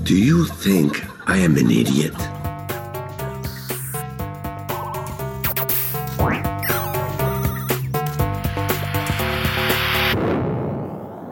Do 0.00 0.16
you 0.16 0.46
think 0.46 0.96
I 1.28 1.36
am 1.44 1.56
an 1.56 1.70
idiot? 1.70 2.16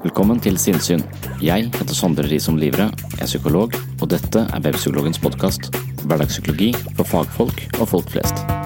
Velkommen 0.05 0.41
til 0.41 0.59
Sinnsyn. 0.61 1.03
Jeg 1.43 1.73
heter 1.73 1.95
Sondre 1.97 2.29
Risom 2.29 2.61
Livre, 2.61 2.93
er 3.19 3.27
psykolog, 3.27 3.73
og 4.01 4.11
dette 4.13 4.45
er 4.45 4.65
Webpsykologens 4.69 5.19
podkast. 5.19 5.73
Hverdagspsykologi 6.05 6.75
for 6.95 7.09
fagfolk 7.09 7.65
og 7.81 7.89
folk 7.97 8.13
flest. 8.13 8.60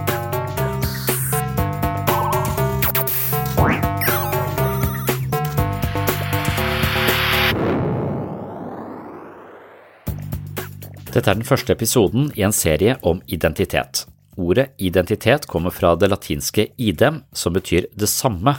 Dette 11.14 11.30
er 11.30 11.38
den 11.38 11.46
første 11.46 11.70
episoden 11.70 12.32
i 12.34 12.42
en 12.42 12.54
serie 12.54 12.96
om 13.06 13.20
identitet. 13.30 14.02
Ordet 14.34 14.72
identitet 14.82 15.46
kommer 15.46 15.70
fra 15.70 15.92
det 15.94 16.08
latinske 16.10 16.72
idem, 16.74 17.20
som 17.30 17.54
betyr 17.54 17.86
det 17.94 18.08
samme, 18.10 18.56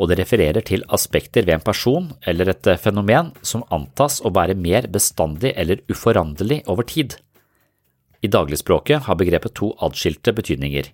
og 0.00 0.08
det 0.08 0.16
refererer 0.22 0.64
til 0.64 0.86
aspekter 0.88 1.44
ved 1.44 1.58
en 1.58 1.66
person 1.66 2.08
eller 2.24 2.48
et 2.48 2.70
fenomen 2.80 3.34
som 3.44 3.66
antas 3.68 4.22
å 4.24 4.32
være 4.32 4.56
mer 4.56 4.88
bestandig 4.88 5.52
eller 5.52 5.84
uforanderlig 5.92 6.62
over 6.72 6.88
tid. 6.88 7.18
I 8.24 8.30
dagligspråket 8.32 9.04
har 9.04 9.18
begrepet 9.20 9.52
to 9.58 9.74
adskilte 9.84 10.32
betydninger. 10.32 10.88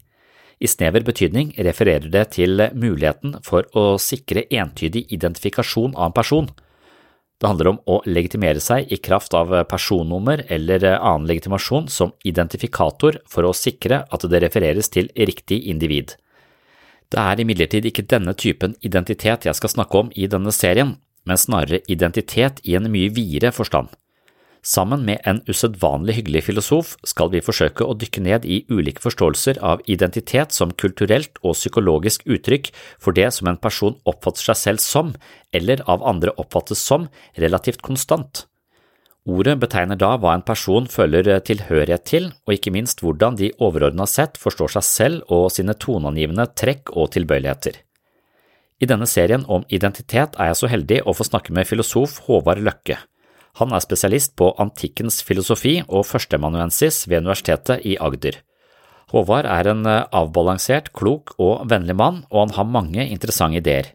I 0.59 0.67
snever 0.67 1.05
betydning 1.07 1.53
refererer 1.63 2.11
det 2.11 2.25
til 2.35 2.59
muligheten 2.75 3.37
for 3.47 3.69
å 3.79 4.01
sikre 4.03 4.49
entydig 4.51 5.07
identifikasjon 5.15 5.95
av 5.95 6.11
en 6.11 6.17
person. 6.17 6.49
Det 7.39 7.47
handler 7.47 7.71
om 7.71 7.77
å 7.87 8.01
legitimere 8.07 8.61
seg 8.63 8.91
i 8.91 8.99
kraft 8.99 9.35
av 9.39 9.53
personnummer 9.71 10.43
eller 10.51 10.85
annen 10.97 11.29
legitimasjon 11.31 11.87
som 11.93 12.11
identifikator 12.27 13.21
for 13.31 13.47
å 13.47 13.55
sikre 13.55 14.03
at 14.11 14.27
det 14.27 14.41
refereres 14.43 14.91
til 14.91 15.11
riktig 15.15 15.61
individ. 15.71 16.17
Det 17.09 17.21
er 17.23 17.41
imidlertid 17.41 17.87
ikke 17.89 18.09
denne 18.11 18.35
typen 18.35 18.75
identitet 18.85 19.47
jeg 19.47 19.57
skal 19.57 19.73
snakke 19.73 20.03
om 20.03 20.11
i 20.19 20.27
denne 20.27 20.53
serien, 20.53 20.97
men 21.25 21.41
snarere 21.41 21.81
identitet 21.87 22.61
i 22.65 22.75
en 22.77 22.91
mye 22.91 23.13
videre 23.15 23.55
forstand. 23.55 23.89
Sammen 24.63 25.05
med 25.07 25.23
en 25.25 25.39
usedvanlig 25.47 26.19
hyggelig 26.19 26.43
filosof 26.49 26.97
skal 27.07 27.31
vi 27.33 27.43
forsøke 27.45 27.87
å 27.87 27.95
dykke 27.95 28.23
ned 28.25 28.45
i 28.45 28.65
ulike 28.69 29.03
forståelser 29.05 29.61
av 29.65 29.83
identitet 29.87 30.53
som 30.53 30.75
kulturelt 30.75 31.39
og 31.45 31.55
psykologisk 31.55 32.27
uttrykk 32.27 32.73
for 32.99 33.15
det 33.15 33.31
som 33.37 33.49
en 33.51 33.61
person 33.61 33.97
oppfatter 34.09 34.51
seg 34.51 34.61
selv 34.63 34.83
som, 34.85 35.15
eller 35.55 35.83
av 35.87 36.03
andre 36.03 36.35
oppfattes 36.37 36.83
som, 36.83 37.07
relativt 37.39 37.85
konstant. 37.87 38.47
Ordet 39.29 39.59
betegner 39.61 39.99
da 40.01 40.15
hva 40.17 40.33
en 40.35 40.47
person 40.47 40.87
føler 40.89 41.29
tilhørighet 41.45 42.07
til, 42.09 42.31
og 42.49 42.55
ikke 42.55 42.73
minst 42.73 43.03
hvordan 43.05 43.37
de 43.37 43.53
overordnet 43.61 44.09
sett 44.09 44.41
forstår 44.41 44.79
seg 44.79 44.87
selv 44.89 45.35
og 45.35 45.51
sine 45.53 45.77
toneangivende 45.77 46.49
trekk 46.57 46.95
og 46.97 47.13
tilbøyeligheter. 47.17 47.77
I 48.79 48.87
denne 48.89 49.09
serien 49.11 49.45
om 49.51 49.67
identitet 49.69 50.39
er 50.39 50.51
jeg 50.51 50.61
så 50.61 50.71
heldig 50.71 51.03
å 51.05 51.15
få 51.17 51.27
snakke 51.27 51.53
med 51.53 51.69
filosof 51.69 52.23
Håvard 52.29 52.63
Løkke. 52.65 52.97
Han 53.59 53.75
er 53.75 53.83
spesialist 53.83 54.37
på 54.39 54.53
antikkens 54.63 55.19
filosofi 55.27 55.81
og 55.89 56.07
førsteamanuensis 56.07 57.07
ved 57.09 57.25
Universitetet 57.25 57.83
i 57.83 57.97
Agder. 57.99 58.39
Håvard 59.11 59.49
er 59.49 59.71
en 59.73 59.87
avbalansert, 59.89 60.93
klok 60.95 61.33
og 61.43 61.65
vennlig 61.71 61.97
mann, 61.97 62.21
og 62.31 62.45
han 62.45 62.55
har 62.59 62.69
mange 62.71 63.07
interessante 63.09 63.59
ideer. 63.59 63.95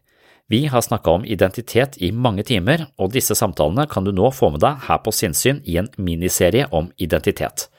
Vi 0.52 0.66
har 0.68 0.84
snakka 0.84 1.14
om 1.16 1.24
identitet 1.24 1.96
i 2.04 2.10
mange 2.12 2.44
timer, 2.44 2.90
og 3.00 3.14
disse 3.14 3.36
samtalene 3.38 3.86
kan 3.88 4.04
du 4.04 4.12
nå 4.12 4.28
få 4.34 4.50
med 4.52 4.60
deg 4.60 4.84
her 4.84 5.00
på 5.00 5.14
Sinnsyn 5.14 5.62
i 5.64 5.78
en 5.80 5.88
miniserie 5.96 6.66
om 6.68 6.90
identitet. 7.00 7.70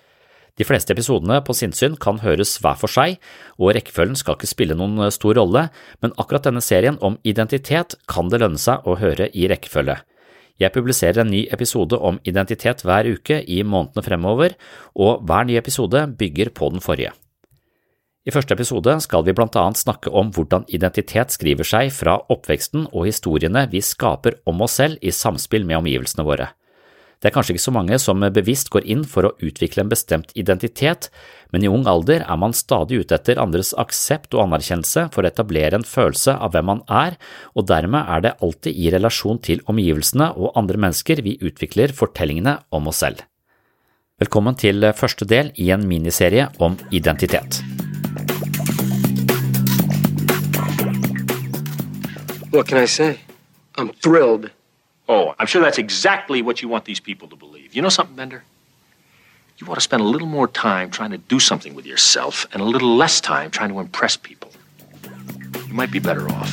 De 0.58 0.66
fleste 0.66 0.96
episodene 0.96 1.42
på 1.46 1.54
Sinnsyn 1.54 2.00
kan 2.02 2.24
høres 2.24 2.56
hver 2.64 2.80
for 2.80 2.90
seg, 2.90 3.20
og 3.60 3.76
rekkefølgen 3.76 4.18
skal 4.18 4.40
ikke 4.40 4.50
spille 4.50 4.80
noen 4.80 5.12
stor 5.14 5.38
rolle, 5.38 5.68
men 6.02 6.16
akkurat 6.18 6.48
denne 6.48 6.64
serien 6.64 6.98
om 7.04 7.20
identitet 7.28 8.00
kan 8.10 8.32
det 8.32 8.42
lønne 8.42 8.62
seg 8.62 8.88
å 8.88 8.98
høre 8.98 9.30
i 9.36 9.50
rekkefølge. 9.52 10.00
Jeg 10.62 10.72
publiserer 10.72 11.20
en 11.22 11.32
ny 11.34 11.44
episode 11.52 11.98
om 12.00 12.20
identitet 12.24 12.86
hver 12.86 13.10
uke 13.12 13.42
i 13.44 13.60
månedene 13.68 14.04
fremover, 14.06 14.56
og 14.96 15.26
hver 15.28 15.48
ny 15.50 15.58
episode 15.60 16.06
bygger 16.16 16.54
på 16.56 16.72
den 16.72 16.84
forrige. 16.84 17.12
I 18.26 18.34
første 18.34 18.56
episode 18.56 18.96
skal 19.04 19.26
vi 19.28 19.36
blant 19.38 19.58
annet 19.60 19.78
snakke 19.78 20.10
om 20.10 20.32
hvordan 20.34 20.64
identitet 20.74 21.36
skriver 21.36 21.68
seg 21.68 21.92
fra 21.94 22.16
oppveksten 22.34 22.88
og 22.88 23.06
historiene 23.06 23.68
vi 23.70 23.84
skaper 23.86 24.40
om 24.50 24.64
oss 24.66 24.80
selv 24.80 24.98
i 25.04 25.14
samspill 25.14 25.68
med 25.68 25.84
omgivelsene 25.84 26.26
våre. 26.26 26.48
Det 27.20 27.30
er 27.30 27.34
kanskje 27.36 27.56
ikke 27.56 27.64
så 27.64 27.74
mange 27.74 27.98
som 28.02 28.24
bevisst 28.36 28.70
går 28.74 28.86
inn 28.92 29.04
for 29.08 29.28
å 29.28 29.34
utvikle 29.44 29.86
en 29.86 29.92
bestemt 29.92 30.34
identitet, 30.36 31.10
men 31.54 31.64
i 31.64 31.70
ung 31.72 31.86
alder 31.88 32.26
er 32.26 32.40
man 32.42 32.54
stadig 32.54 33.00
ute 33.04 33.16
etter 33.16 33.40
andres 33.42 33.72
aksept 33.80 34.36
og 34.36 34.44
anerkjennelse 34.48 35.08
for 35.14 35.24
å 35.24 35.32
etablere 35.32 35.80
en 35.80 35.88
følelse 35.88 36.36
av 36.36 36.56
hvem 36.56 36.68
man 36.74 36.84
er, 36.92 37.16
og 37.56 37.70
dermed 37.72 38.12
er 38.12 38.26
det 38.26 38.36
alltid 38.44 38.76
i 38.76 38.92
relasjon 38.94 39.40
til 39.46 39.64
omgivelsene 39.72 40.34
og 40.36 40.58
andre 40.60 40.82
mennesker 40.88 41.24
vi 41.26 41.38
utvikler 41.40 41.96
fortellingene 41.96 42.60
om 42.76 42.92
oss 42.92 43.02
selv. 43.06 43.24
Velkommen 44.20 44.56
til 44.56 44.86
første 44.96 45.28
del 45.28 45.50
i 45.60 45.72
en 45.76 45.88
miniserie 45.88 46.48
om 46.64 46.78
identitet. 46.92 47.62
What 52.52 52.68
can 52.68 52.82
I 52.82 52.86
say? 52.86 53.20
I'm 53.78 53.92
thrilled. 54.02 54.52
Oh, 55.08 55.36
I'm 55.38 55.46
sure 55.46 55.62
that's 55.62 55.78
exactly 55.78 56.42
what 56.42 56.64
you 56.64 56.68
want 56.68 56.86
these 56.86 57.00
people 57.00 57.28
to 57.28 57.36
believe. 57.36 57.76
You 57.76 57.84
know 57.84 57.90
something, 57.90 58.16
Bender? 58.16 58.44
You 59.60 59.68
ought 59.68 59.76
to 59.76 59.82
spend 59.82 60.02
a 60.02 60.06
little 60.06 60.28
more 60.28 60.48
time 60.48 60.90
trying 60.90 61.12
to 61.12 61.20
do 61.20 61.40
something 61.40 61.76
with 61.76 61.86
yourself 61.86 62.48
and 62.52 62.62
a 62.62 62.66
little 62.66 62.98
less 62.98 63.22
time 63.22 63.52
trying 63.52 63.70
to 63.70 63.80
impress 63.80 64.18
people. 64.18 64.50
You 65.68 65.76
might 65.76 65.92
be 65.92 66.00
better 66.00 66.28
off. 66.28 66.52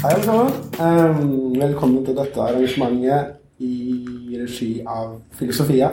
Hei, 0.00 0.10
alle 0.10 0.22
sammen. 0.24 1.60
Velkommen 1.60 2.04
til 2.04 2.16
dette 2.16 2.40
arrangementet 2.40 3.36
i 3.60 4.38
regi 4.40 4.82
av 4.86 5.20
Filosofia. 5.36 5.90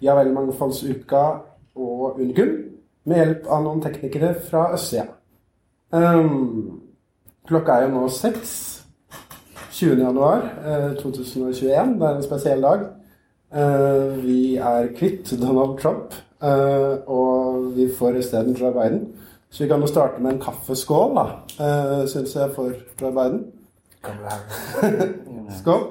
Ja 0.00 0.14
vel 0.14 0.32
Mangfoldsuka 0.32 1.26
og 1.74 2.20
Unikum 2.20 2.52
med 3.08 3.16
hjelp 3.16 3.48
av 3.48 3.64
noen 3.64 3.80
teknikere 3.80 4.34
fra 4.44 4.74
østsida. 4.76 5.08
Um, 5.92 6.85
klokka 7.46 7.76
er 7.76 7.86
jo 7.86 7.94
nå 7.94 8.08
seks. 8.12 8.54
20. 9.76 10.00
januar 10.00 10.44
eh, 10.64 10.96
2021. 11.02 11.98
Det 12.00 12.08
er 12.08 12.16
en 12.16 12.24
spesiell 12.24 12.62
dag. 12.64 12.86
Eh, 13.54 14.24
vi 14.24 14.40
er 14.56 14.88
kvitt 14.96 15.34
Donald 15.40 15.78
Trump, 15.82 16.14
eh, 16.42 16.96
og 17.06 17.76
vi 17.76 17.90
får 17.98 18.22
isteden 18.22 18.56
Joe 18.56 18.72
Biden. 18.72 19.08
Så 19.50 19.64
vi 19.64 19.68
kan 19.68 19.80
jo 19.80 19.86
starte 19.86 20.22
med 20.22 20.32
en 20.32 20.40
kaffeskål, 20.42 21.16
da, 21.16 22.06
syns 22.06 22.34
jeg, 22.36 22.50
for 22.54 22.72
Joe 23.00 23.12
Biden. 23.14 23.44
Skål. 25.60 25.86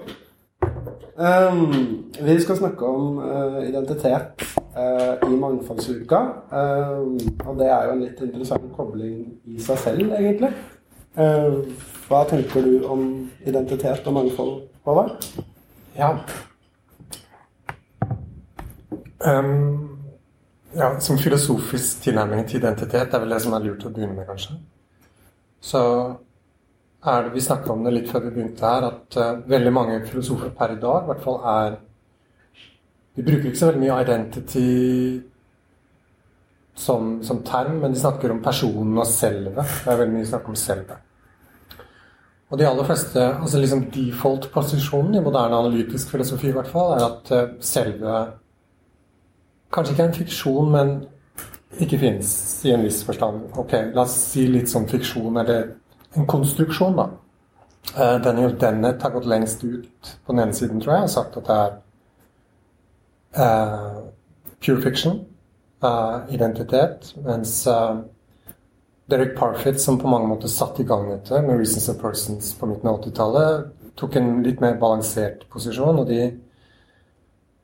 Um, 1.16 2.12
vi 2.22 2.42
skal 2.42 2.58
snakke 2.58 2.86
om 2.86 3.18
uh, 3.18 3.70
identitet 3.70 4.44
uh, 4.78 5.32
i 5.32 5.36
mangfoldsuka. 5.36 6.20
Um, 6.52 7.20
og 7.46 7.60
det 7.60 7.70
er 7.72 7.86
jo 7.86 7.94
en 7.94 8.04
litt 8.04 8.20
interessant 8.22 8.68
kobling 8.76 9.22
i 9.48 9.60
seg 9.64 9.80
selv, 9.80 10.12
egentlig. 10.20 10.52
Uh, 11.16 11.64
hva 12.10 12.26
tenker 12.28 12.66
du 12.66 12.84
om 12.92 13.04
identitet 13.48 14.08
og 14.08 14.18
mangfold, 14.18 14.56
Håvard? 14.84 15.24
Ja. 15.96 16.10
Um, 19.24 19.96
ja, 20.76 21.00
Som 21.00 21.18
filosofisk 21.18 22.02
tilnærming 22.04 22.44
til 22.48 22.60
identitet 22.60 23.14
er 23.14 23.24
vel 23.24 23.32
det 23.32 23.40
som 23.42 23.56
er 23.56 23.64
lurt 23.64 23.86
å 23.88 23.94
begynne 23.96 24.18
med, 24.18 24.28
kanskje. 24.28 24.58
Så 25.64 25.82
er 27.06 27.24
det 27.24 27.34
Vi 27.34 27.46
snakket 27.48 27.72
om 27.72 27.88
det 27.88 27.94
litt 27.96 28.12
før 28.12 28.28
vi 28.28 28.34
begynte 28.36 28.68
her, 28.68 28.90
at 28.92 29.18
uh, 29.18 29.40
veldig 29.48 29.74
mange 29.74 30.02
filosofer 30.10 30.52
per 30.58 30.76
i 30.76 30.82
dag 30.84 31.06
i 31.06 31.12
hvert 31.14 31.24
fall 31.24 31.40
er 31.54 31.80
De 33.16 33.24
bruker 33.24 33.48
ikke 33.48 33.62
så 33.62 33.72
veldig 33.72 33.86
mye 33.86 34.02
identity 34.04 34.70
som, 36.76 37.24
som 37.24 37.40
term, 37.48 37.80
men 37.80 37.94
de 37.94 38.00
snakker 38.00 38.32
om 38.32 38.44
personen 38.44 38.98
og 39.00 39.08
selve. 39.08 39.64
Det 39.64 39.92
er 39.94 40.02
veldig 40.02 40.18
mye 40.18 40.28
snakk 40.28 40.50
om 40.52 40.58
selve. 40.60 40.98
Og 42.56 42.60
de 42.62 42.68
aller 42.70 42.88
fleste, 42.88 43.20
altså 43.20 43.60
liksom 43.60 43.82
Default-posisjonen 43.92 45.18
i 45.20 45.22
moderne 45.24 45.58
analytisk 45.58 46.14
filosofi 46.14 46.48
i 46.48 46.54
hvert 46.56 46.70
fall, 46.72 46.94
er 46.96 47.04
at 47.04 47.32
uh, 47.36 47.50
selve 47.60 48.14
kanskje 49.76 49.92
ikke 49.92 50.04
er 50.06 50.08
en 50.08 50.16
fiksjon, 50.16 50.70
men 50.72 50.94
ikke 51.84 52.00
finnes 52.00 52.30
i 52.64 52.72
en 52.72 52.86
viss 52.88 53.02
forstand. 53.04 53.42
Ok, 53.60 53.76
La 53.92 54.06
oss 54.06 54.16
si 54.30 54.46
litt 54.48 54.72
sånn 54.72 54.88
fiksjon, 54.88 55.36
eller 55.42 55.74
en 56.16 56.30
konstruksjon, 56.32 56.96
da. 56.96 57.10
Uh, 57.92 58.16
Daniel 58.24 58.56
Dennett 58.62 59.04
har 59.04 59.12
gått 59.18 59.28
lengst 59.28 59.68
ut 59.68 60.16
på 60.24 60.32
den 60.32 60.46
ene 60.46 60.56
siden, 60.56 60.80
tror 60.80 60.96
jeg, 60.96 61.10
og 61.10 61.14
sagt 61.18 61.36
at 61.42 61.52
det 61.52 61.60
er 61.66 61.76
uh, 63.36 64.00
pure 64.64 64.80
fiction, 64.88 65.26
uh, 65.84 66.24
identitet, 66.32 67.12
mens 67.28 67.66
Derek 69.10 69.36
Parfit, 69.38 69.82
som 69.82 70.00
på 70.02 70.10
mange 70.10 70.28
måter 70.30 70.50
satte 70.50 70.82
i 70.82 70.88
gang 70.88 71.10
dette 71.12 71.42
med 71.46 71.60
Reasons 71.60 71.90
of 71.94 72.00
Persons 72.02 72.54
på 72.58 72.70
midten 72.70 72.90
av 72.90 73.04
80-tallet, 73.04 73.68
tok 73.96 74.18
en 74.20 74.32
litt 74.44 74.64
mer 74.64 74.80
balansert 74.82 75.46
posisjon, 75.54 76.02
og 76.02 76.10
de 76.10 76.32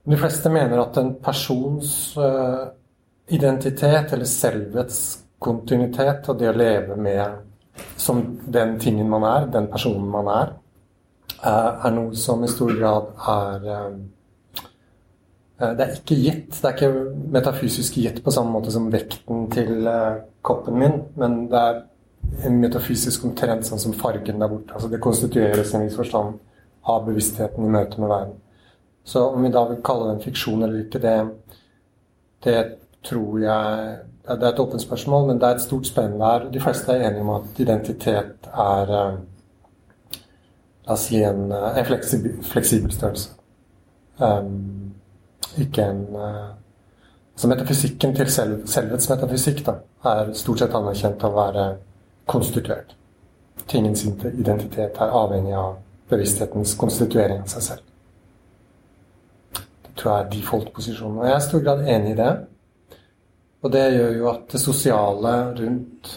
de 0.03 0.17
fleste 0.17 0.49
mener 0.49 0.79
at 0.81 0.97
en 0.97 1.11
persons 1.21 1.91
uh, 2.17 2.71
identitet, 3.29 4.13
eller 4.13 4.25
selvets 4.25 5.01
kontinuitet, 5.41 6.25
og 6.29 6.39
det 6.39 6.49
å 6.49 6.55
leve 6.57 6.97
med 6.97 7.83
som 8.01 8.23
den 8.41 8.79
tingen 8.81 9.09
man 9.09 9.25
er, 9.29 9.45
den 9.53 9.69
personen 9.69 10.07
man 10.09 10.29
er, 10.33 10.55
uh, 11.43 11.85
er 11.85 11.93
noe 11.93 12.17
som 12.17 12.41
i 12.43 12.49
stor 12.49 12.73
grad 12.79 13.13
er 13.35 13.69
uh, 13.69 14.01
Det 15.61 15.85
er 15.85 15.95
ikke 15.95 16.17
gitt. 16.17 16.55
Det 16.57 16.67
er 16.67 16.75
ikke 16.75 17.15
metafysisk 17.35 17.99
gitt 18.01 18.21
på 18.25 18.33
samme 18.33 18.55
måte 18.55 18.73
som 18.73 18.89
vekten 18.93 19.45
til 19.53 19.85
koppen 20.41 20.79
min, 20.81 20.95
men 21.21 21.43
det 21.51 21.59
er 21.61 21.81
en 22.47 22.59
metafysisk 22.61 23.25
omtrent 23.27 23.67
sånn 23.67 23.81
som 23.81 23.93
fargen 23.97 24.41
der 24.41 24.49
borte. 24.49 24.73
Altså 24.73 24.89
det 24.89 25.01
konstitueres 25.03 25.73
i 25.73 25.77
en 25.77 25.85
viss 25.85 25.97
forstand 25.99 26.39
av 26.89 27.05
bevisstheten 27.05 27.65
i 27.65 27.71
møte 27.71 28.01
med 28.01 28.09
verden. 28.09 28.37
Så 29.03 29.27
om 29.33 29.43
vi 29.43 29.51
da 29.53 29.65
vil 29.69 29.81
kalle 29.85 30.09
det 30.09 30.15
en 30.15 30.23
fiksjon 30.23 30.63
eller 30.63 30.83
ikke, 30.83 31.01
det, 31.01 31.17
det 32.45 32.61
tror 33.03 33.39
jeg 33.41 33.99
Det 34.21 34.45
er 34.45 34.51
et 34.51 34.59
åpent 34.59 34.81
spørsmål, 34.81 35.27
men 35.27 35.39
det 35.41 35.47
er 35.47 35.55
et 35.57 35.63
stort 35.63 35.87
spenn 35.89 36.19
der. 36.19 36.43
De 36.53 36.59
fleste 36.61 36.93
er 36.93 37.07
enige 37.07 37.21
om 37.21 37.29
at 37.33 37.59
identitet 37.59 38.49
er 38.53 38.91
eh, 38.97 39.15
La 40.85 40.93
oss 40.93 41.07
si 41.09 41.23
en, 41.25 41.51
eh, 41.51 41.79
en 41.79 41.85
fleksibel, 41.85 42.35
fleksibel, 42.45 42.91
størrelse. 42.93 43.31
Um, 44.19 44.80
ikke 45.59 45.83
en 45.83 46.01
altså 46.15 46.57
Så 47.35 47.47
metafysikken 47.47 48.15
til 48.15 48.29
selv, 48.31 48.67
selvets 48.67 49.09
metafysikk 49.09 49.65
da, 49.65 49.73
er 50.05 50.33
stort 50.37 50.59
sett 50.59 50.75
anerkjent 50.77 51.23
av 51.23 51.31
å 51.31 51.39
være 51.39 51.63
konstituert. 52.29 52.91
Tingens 53.67 54.03
identitet 54.03 54.99
er 54.99 55.15
avhengig 55.15 55.55
av 55.57 55.79
bevissthetens 56.11 56.75
konstituering 56.77 57.41
av 57.41 57.47
seg 57.47 57.63
selv 57.63 57.87
Det 59.85 59.95
tror 59.95 60.11
jeg 60.11 60.25
er 60.25 60.29
default-posisjonen. 60.35 61.17
Og 61.19 61.25
jeg 61.25 61.33
er 61.33 61.41
i 61.41 61.47
stor 61.47 61.63
grad 61.65 61.83
enig 61.95 62.11
i 62.11 62.19
det. 62.19 62.31
Og 63.61 63.73
det 63.73 63.83
gjør 63.95 64.15
jo 64.17 64.29
at 64.31 64.45
det 64.51 64.61
sosiale 64.61 65.33
rundt 65.57 66.13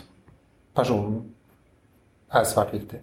personen 0.74 1.18
er 2.32 2.46
svært 2.48 2.72
viktig. 2.72 3.00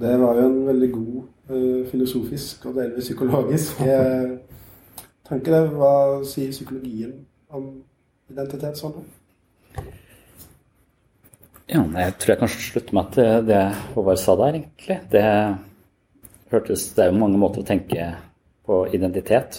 Det 0.00 0.12
var 0.20 0.38
jo 0.38 0.46
en 0.46 0.66
veldig 0.66 0.92
god 0.92 1.22
filosofisk 1.90 2.66
og 2.70 2.74
delvis 2.78 3.06
psykologisk 3.08 3.72
uh, 3.84 4.28
tanke. 5.28 5.48
Det. 5.50 5.62
Hva 5.74 5.94
sier 6.28 6.50
psykologien 6.54 7.12
om 7.50 7.64
identitet 8.30 8.76
sånn? 8.80 8.94
Ja, 11.70 11.84
jeg 11.84 12.14
tror 12.18 12.32
jeg 12.32 12.40
kanskje 12.40 12.64
slutter 12.64 12.96
meg 12.98 13.06
til 13.14 13.44
det 13.46 13.60
Håvard 13.94 14.18
sa 14.18 14.32
der, 14.40 14.56
egentlig. 14.58 14.96
Det 15.12 15.24
hørtes 16.50 16.82
Det 16.96 17.02
er 17.04 17.10
jo 17.12 17.20
mange 17.20 17.38
måter 17.38 17.62
å 17.62 17.68
tenke 17.68 18.00
på 18.66 18.74
identitet. 18.90 19.50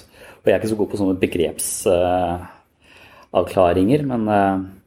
Og 0.42 0.46
jeg 0.50 0.54
er 0.54 0.60
ikke 0.60 0.74
så 0.74 0.80
god 0.80 0.92
på 0.92 1.00
sånne 1.00 1.22
begrepsavklaringer, 1.22 4.02
men, 4.12 4.22
uh, 4.28 4.60
men 4.60 4.81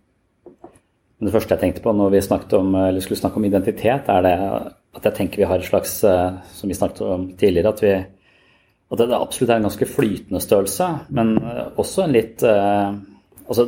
det 1.25 1.35
første 1.35 1.57
jeg 1.57 1.63
tenkte 1.63 1.85
på 1.85 1.93
når 1.97 2.13
vi 2.15 2.23
om, 2.59 2.75
skulle 3.01 3.21
snakke 3.21 3.41
om 3.41 3.47
identitet, 3.49 4.11
er 4.11 4.27
det 4.27 4.35
at 4.95 5.09
jeg 5.09 5.17
tenker 5.17 5.43
vi 5.43 5.49
har 5.51 5.63
et 5.63 5.69
slags, 5.69 5.97
uh, 6.07 6.41
som 6.55 6.71
vi 6.71 6.77
snakket 6.79 7.03
om 7.07 7.27
tidligere, 7.39 7.73
at, 7.75 7.83
vi, 7.83 7.95
at 8.93 9.01
det 9.01 9.17
absolutt 9.17 9.51
er 9.53 9.63
en 9.63 9.69
ganske 9.69 9.89
flytende 9.91 10.43
størrelse, 10.43 10.91
men 11.17 11.37
også 11.77 12.07
en 12.07 12.17
litt 12.17 12.47
Altså 13.45 13.67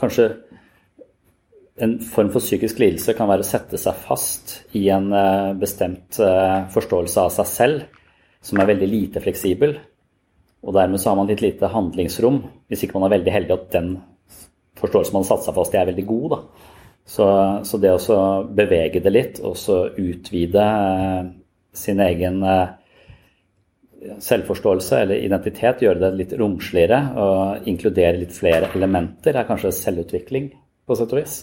kanskje 0.00 0.24
en 1.78 1.98
form 2.02 2.30
for 2.34 2.42
psykisk 2.42 2.80
lidelse 2.82 3.14
kan 3.16 3.28
være 3.30 3.44
å 3.44 3.48
sette 3.48 3.78
seg 3.80 3.98
fast 4.02 4.54
i 4.78 4.88
en 4.92 5.12
eh, 5.14 5.52
bestemt 5.58 6.18
eh, 6.22 6.64
forståelse 6.74 7.24
av 7.24 7.34
seg 7.34 7.50
selv, 7.50 7.84
som 8.42 8.58
er 8.58 8.70
veldig 8.72 8.88
lite 8.90 9.22
fleksibel. 9.22 9.76
Og 10.66 10.74
dermed 10.74 11.00
så 11.00 11.12
har 11.12 11.20
man 11.20 11.30
litt 11.30 11.44
lite 11.44 11.70
handlingsrom, 11.70 12.40
hvis 12.70 12.84
ikke 12.84 12.98
man 12.98 13.06
er 13.08 13.14
veldig 13.18 13.34
heldig 13.34 13.54
at 13.54 13.68
den 13.76 13.92
forståelsen 14.78 15.14
man 15.14 15.24
har 15.24 15.30
satt 15.30 15.46
seg 15.46 15.58
fast 15.58 15.74
i, 15.74 15.78
er 15.80 15.90
veldig 15.92 16.06
god. 16.08 16.34
Da. 16.34 16.67
Så, 17.08 17.26
så 17.64 17.80
det 17.80 17.94
å 17.96 18.24
bevege 18.52 19.00
det 19.00 19.12
litt, 19.14 19.40
og 19.40 19.56
så 19.56 19.86
utvide 19.96 20.64
eh, 20.64 21.30
sin 21.72 22.02
egen 22.04 22.42
selvforståelse 24.22 24.98
eller 25.02 25.24
identitet, 25.24 25.82
gjøre 25.82 26.02
det 26.02 26.10
litt 26.18 26.32
romsligere 26.38 26.98
og 27.18 27.68
inkludere 27.70 28.20
litt 28.20 28.34
flere 28.34 28.70
elementer, 28.76 29.36
er 29.36 29.48
kanskje 29.48 29.74
selvutvikling 29.74 30.50
på 30.86 30.98
sett 30.98 31.14
og 31.14 31.20
vis. 31.20 31.38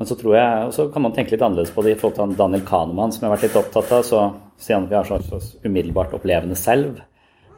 Men 0.00 0.08
så 0.08 0.16
tror 0.16 0.36
jeg, 0.36 0.66
og 0.66 0.72
så 0.72 0.86
kan 0.92 1.04
man 1.04 1.14
tenke 1.16 1.34
litt 1.34 1.42
annerledes 1.44 1.72
på 1.74 1.82
det 1.84 1.94
i 1.94 1.98
forhold 2.00 2.16
til 2.16 2.36
Daniel 2.38 2.62
Kahneman, 2.68 3.12
som 3.12 3.24
jeg 3.24 3.28
har 3.28 3.36
vært 3.36 3.46
litt 3.48 3.58
opptatt 3.60 3.90
av. 3.92 4.04
Så 4.06 4.20
sier 4.60 4.78
han 4.78 4.86
at 4.86 4.92
vi 4.92 4.96
har 4.96 5.10
et 5.18 5.26
slags 5.28 5.50
umiddelbart 5.64 6.14
opplevende 6.16 6.56
selv, 6.56 7.02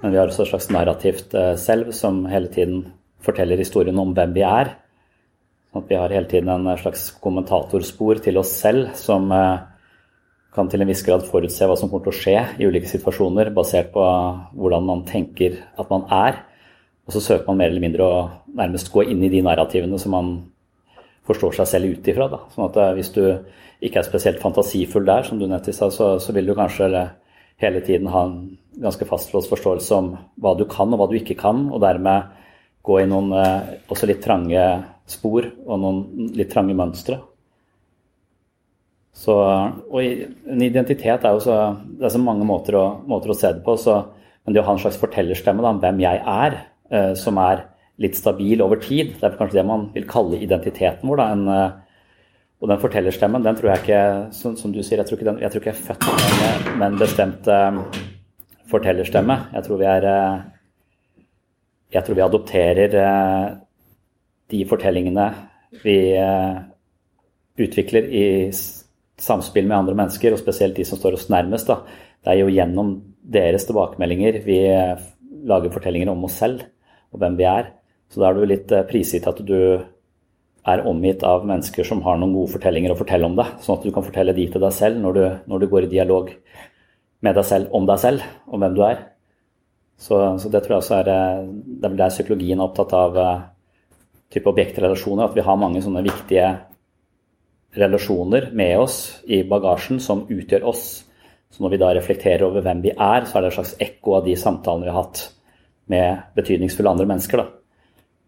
men 0.00 0.14
vi 0.14 0.18
har 0.18 0.30
også 0.30 0.46
et 0.46 0.50
slags 0.50 0.70
narrativt 0.74 1.36
eh, 1.38 1.52
selv 1.60 1.92
som 1.94 2.24
hele 2.30 2.50
tiden 2.50 2.86
forteller 3.22 3.60
historien 3.60 4.00
om 4.02 4.14
hvem 4.16 4.34
vi 4.34 4.42
er. 4.46 4.72
Sånn 5.72 5.86
at 5.86 5.88
vi 5.88 5.96
har 5.96 6.12
hele 6.12 6.28
tiden 6.28 6.50
en 6.52 6.68
slags 6.76 7.06
kommentatorspor 7.24 8.20
til 8.20 8.36
oss 8.36 8.50
selv 8.60 8.90
som 8.98 9.30
eh, 9.32 9.62
kan 10.52 10.68
til 10.68 10.84
en 10.84 10.90
viss 10.92 11.04
grad 11.06 11.24
forutse 11.24 11.64
hva 11.64 11.76
som 11.80 11.88
kommer 11.88 12.04
til 12.04 12.12
å 12.12 12.18
skje 12.18 12.34
i 12.60 12.68
ulike 12.68 12.90
situasjoner, 12.90 13.54
basert 13.56 13.88
på 13.94 14.04
hvordan 14.52 14.84
man 14.84 15.06
tenker 15.08 15.56
at 15.80 15.88
man 15.88 16.04
er. 16.12 16.42
Og 17.08 17.16
så 17.16 17.22
søker 17.24 17.48
man 17.48 17.62
mer 17.62 17.72
eller 17.72 17.86
mindre 17.86 18.04
å 18.04 18.18
nærmest 18.52 18.92
gå 18.92 19.06
inn 19.08 19.24
i 19.24 19.32
de 19.32 19.40
narrativene 19.46 19.96
som 19.98 20.12
man 20.12 20.30
forstår 21.24 21.56
seg 21.56 21.72
selv 21.72 21.96
ut 21.96 22.12
ifra. 22.12 22.28
Sånn 22.52 22.68
at 22.68 22.76
eh, 22.76 22.94
hvis 22.98 23.14
du 23.16 23.24
ikke 23.82 24.02
er 24.02 24.10
spesielt 24.10 24.44
fantasifull 24.44 25.08
der, 25.08 25.24
som 25.24 25.40
du 25.40 25.48
nettopp 25.48 25.78
sa, 25.78 25.88
så, 25.88 26.14
så, 26.20 26.36
vil 26.36 26.52
du 26.52 26.56
kanskje 26.58 26.92
hele 27.62 27.80
tiden 27.80 28.12
ha 28.12 28.26
en 28.28 28.38
ganske 28.82 29.08
fastlåst 29.08 29.48
forståelse 29.48 29.96
om 29.96 30.12
hva 30.36 30.52
du 30.58 30.66
kan 30.68 30.92
og 30.92 31.00
hva 31.00 31.08
du 31.08 31.16
ikke 31.16 31.40
kan, 31.40 31.70
og 31.72 31.80
dermed 31.80 32.28
gå 32.84 33.00
i 33.00 33.08
noen 33.08 33.32
eh, 33.40 33.78
også 33.88 34.10
litt 34.10 34.20
trange 34.20 34.66
spor 35.08 35.48
og 35.66 35.80
noen 35.82 36.32
litt 36.36 36.52
trange 36.52 36.76
mønstre. 36.78 37.18
Så, 39.12 39.34
og 39.36 39.98
en 40.00 40.62
identitet 40.64 41.26
er 41.28 41.34
jo 41.36 41.42
så 41.44 41.56
Det 41.84 42.06
er 42.08 42.14
så 42.14 42.20
mange 42.22 42.46
måter 42.48 42.78
å, 42.80 42.84
måter 43.06 43.34
å 43.34 43.36
se 43.36 43.50
det 43.52 43.60
på. 43.66 43.76
Så, 43.76 43.98
men 44.42 44.54
det 44.54 44.62
å 44.62 44.66
ha 44.66 44.74
en 44.74 44.80
slags 44.82 44.98
fortellerstemme 45.00 45.64
om 45.68 45.82
hvem 45.82 46.00
jeg 46.02 46.22
er, 46.22 46.56
eh, 46.90 47.12
som 47.18 47.38
er 47.42 47.66
litt 48.02 48.16
stabil 48.16 48.62
over 48.64 48.80
tid, 48.82 49.12
det 49.20 49.28
er 49.28 49.36
kanskje 49.38 49.60
det 49.60 49.66
man 49.68 49.90
vil 49.94 50.08
kalle 50.08 50.40
identiteten 50.40 51.10
vår. 51.10 51.20
Da, 51.20 51.28
en, 51.36 51.44
eh, 51.52 51.92
og 52.62 52.70
den 52.70 52.78
fortellerstemmen, 52.78 53.42
den 53.42 53.58
tror 53.58 53.72
jeg 53.72 53.82
ikke 53.82 54.02
Som, 54.38 54.56
som 54.56 54.72
du 54.72 54.82
sier, 54.82 55.00
jeg 55.02 55.08
tror 55.08 55.18
ikke, 55.18 55.30
den, 55.32 55.40
jeg 55.42 55.50
tror 55.50 55.62
ikke 55.62 55.72
jeg 55.72 55.78
er 55.78 55.86
født 55.88 56.78
med, 56.78 56.86
en 56.86 56.98
bestemt 57.00 57.48
eh, 57.50 57.80
fortellerstemme. 58.70 59.38
Jeg 59.52 59.66
tror 59.66 59.82
vi 59.82 59.88
er 59.90 60.08
eh, 60.08 60.40
Jeg 61.92 62.06
tror 62.06 62.16
vi 62.16 62.24
adopterer 62.24 62.98
eh, 63.02 63.46
de 64.50 64.64
fortellingene 64.68 65.28
vi 65.84 65.96
eh, 66.18 66.56
utvikler 67.62 68.08
i 68.10 68.26
samspill 69.22 69.68
med 69.68 69.78
andre 69.78 69.96
mennesker, 69.96 70.34
og 70.34 70.42
spesielt 70.42 70.76
de 70.76 70.86
som 70.88 70.98
står 70.98 71.16
oss 71.18 71.30
nærmest. 71.32 71.70
Da. 71.70 71.82
Det 72.24 72.32
er 72.32 72.42
jo 72.42 72.52
gjennom 72.52 72.94
deres 73.22 73.66
tilbakemeldinger 73.68 74.40
vi 74.42 74.58
lager 75.46 75.72
fortellinger 75.74 76.10
om 76.10 76.24
oss 76.26 76.40
selv 76.42 76.64
og 77.12 77.20
hvem 77.22 77.38
vi 77.38 77.46
er. 77.48 77.70
Så 78.10 78.20
da 78.20 78.28
er 78.28 78.36
du 78.36 78.48
litt 78.48 78.72
prisgitt 78.90 79.28
at 79.28 79.40
du 79.46 79.56
er 80.62 80.84
omgitt 80.86 81.24
av 81.26 81.46
mennesker 81.48 81.86
som 81.86 82.02
har 82.06 82.18
noen 82.18 82.34
gode 82.36 82.54
fortellinger 82.54 82.94
å 82.94 82.98
fortelle 82.98 83.26
om 83.26 83.34
deg, 83.38 83.56
sånn 83.62 83.80
at 83.80 83.86
du 83.86 83.94
kan 83.94 84.06
fortelle 84.06 84.34
de 84.36 84.46
til 84.50 84.62
deg 84.62 84.74
selv 84.76 85.00
når 85.02 85.16
du, 85.16 85.24
når 85.50 85.62
du 85.62 85.70
går 85.72 85.86
i 85.86 85.94
dialog 85.96 86.30
med 87.22 87.38
deg 87.38 87.46
selv 87.46 87.74
om 87.74 87.88
deg 87.88 87.98
selv, 88.02 88.28
om 88.46 88.62
hvem 88.62 88.76
du 88.76 88.84
er. 88.86 89.02
Så, 90.02 90.18
så 90.42 90.50
det 90.50 90.62
tror 90.64 90.76
jeg 90.76 90.82
også 90.82 90.94
er 90.98 91.08
Det 91.46 91.86
er 91.86 91.98
der 91.98 92.14
psykologien 92.14 92.58
er 92.58 92.66
opptatt 92.66 92.94
av 92.98 93.18
type 94.32 94.48
objektrelasjoner, 94.50 95.28
at 95.28 95.36
vi 95.36 95.44
har 95.46 95.60
mange 95.60 95.82
sånne 95.84 96.02
viktige 96.06 96.48
relasjoner 97.76 98.50
med 98.56 98.76
oss 98.80 98.98
i 99.24 99.42
bagasjen 99.48 100.00
som 100.00 100.26
utgjør 100.28 100.68
oss. 100.72 100.84
Så 101.52 101.64
når 101.64 101.74
vi 101.74 101.80
da 101.82 101.92
reflekterer 101.96 102.44
over 102.46 102.64
hvem 102.64 102.82
vi 102.84 102.92
er, 102.92 103.26
så 103.28 103.38
er 103.38 103.44
det 103.44 103.52
et 103.52 103.58
slags 103.58 103.74
ekko 103.80 104.18
av 104.18 104.28
de 104.28 104.36
samtalene 104.40 104.88
vi 104.88 104.92
har 104.92 105.02
hatt 105.04 105.24
med 105.92 106.22
betydningsfulle 106.36 106.92
andre 106.92 107.08
mennesker. 107.08 107.42
da. 107.42 107.48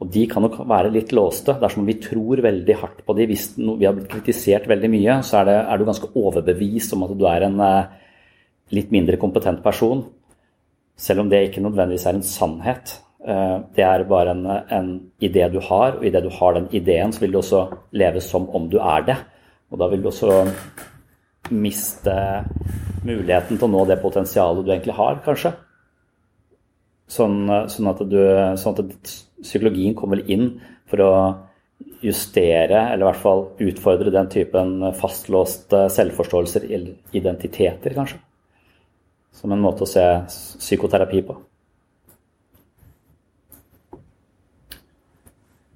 Og 0.03 0.11
de 0.13 0.25
kan 0.29 0.43
nok 0.45 0.59
være 0.69 0.93
litt 0.93 1.15
låste. 1.17 1.55
Dersom 1.61 1.87
vi 1.89 1.97
tror 2.03 2.43
veldig 2.45 2.77
hardt 2.81 3.05
på 3.07 3.15
de, 3.17 3.29
hvis 3.31 3.53
vi 3.57 3.87
har 3.87 3.95
blitt 3.97 4.11
kritisert 4.11 4.67
veldig 4.69 4.91
mye, 4.93 5.21
så 5.25 5.41
er, 5.41 5.49
det, 5.49 5.57
er 5.63 5.81
du 5.81 5.87
ganske 5.89 6.11
overbevist 6.19 6.97
om 6.97 7.07
at 7.07 7.15
du 7.17 7.25
er 7.31 7.47
en 7.47 7.63
eh, 7.65 7.95
litt 8.75 8.93
mindre 8.93 9.21
kompetent 9.21 9.63
person. 9.65 10.03
Selv 10.97 11.25
om 11.25 11.31
det 11.31 11.47
ikke 11.47 11.63
nødvendigvis 11.65 12.07
er 12.11 12.19
en 12.19 12.27
sannhet. 12.27 12.99
Eh, 13.25 13.59
det 13.77 13.85
er 13.85 14.05
bare 14.09 14.35
en, 14.35 14.47
en 14.47 14.89
idé 15.25 15.47
du 15.49 15.61
har, 15.65 15.97
og 15.97 16.05
idet 16.05 16.25
du 16.27 16.33
har 16.35 16.57
den 16.59 16.69
ideen, 16.77 17.13
så 17.13 17.23
vil 17.25 17.33
du 17.33 17.39
også 17.41 17.63
leve 17.97 18.21
som 18.21 18.49
om 18.53 18.69
du 18.69 18.77
er 18.83 19.07
det. 19.07 19.17
Og 19.73 19.81
da 19.81 19.89
vil 19.89 20.03
du 20.05 20.11
også 20.11 20.43
miste 21.55 22.17
muligheten 23.05 23.57
til 23.57 23.67
å 23.67 23.73
nå 23.73 23.85
det 23.89 24.01
potensialet 24.03 24.65
du 24.65 24.73
egentlig 24.73 24.97
har, 24.99 25.23
kanskje. 25.25 25.55
Sånn, 27.15 27.49
sånn, 27.69 27.89
at, 27.91 28.05
du, 28.09 28.21
sånn 28.61 28.79
at 28.81 29.17
psykologien 29.45 29.97
kommer 29.97 30.21
inn 30.33 30.55
for 30.89 31.05
å 31.05 31.15
justere, 32.05 32.91
eller 32.93 33.05
i 33.05 33.09
hvert 33.09 33.23
fall 33.25 33.47
utfordre 33.65 34.13
den 34.13 34.29
typen 34.33 34.77
fastlåste 34.97 35.87
selvforståelser, 35.93 36.69
identiteter, 37.17 37.97
kanskje. 37.97 38.21
Som 39.35 39.53
en 39.53 39.65
måte 39.65 39.85
å 39.85 39.91
se 39.91 40.05
psykoterapi 40.61 41.25
på. 41.27 41.41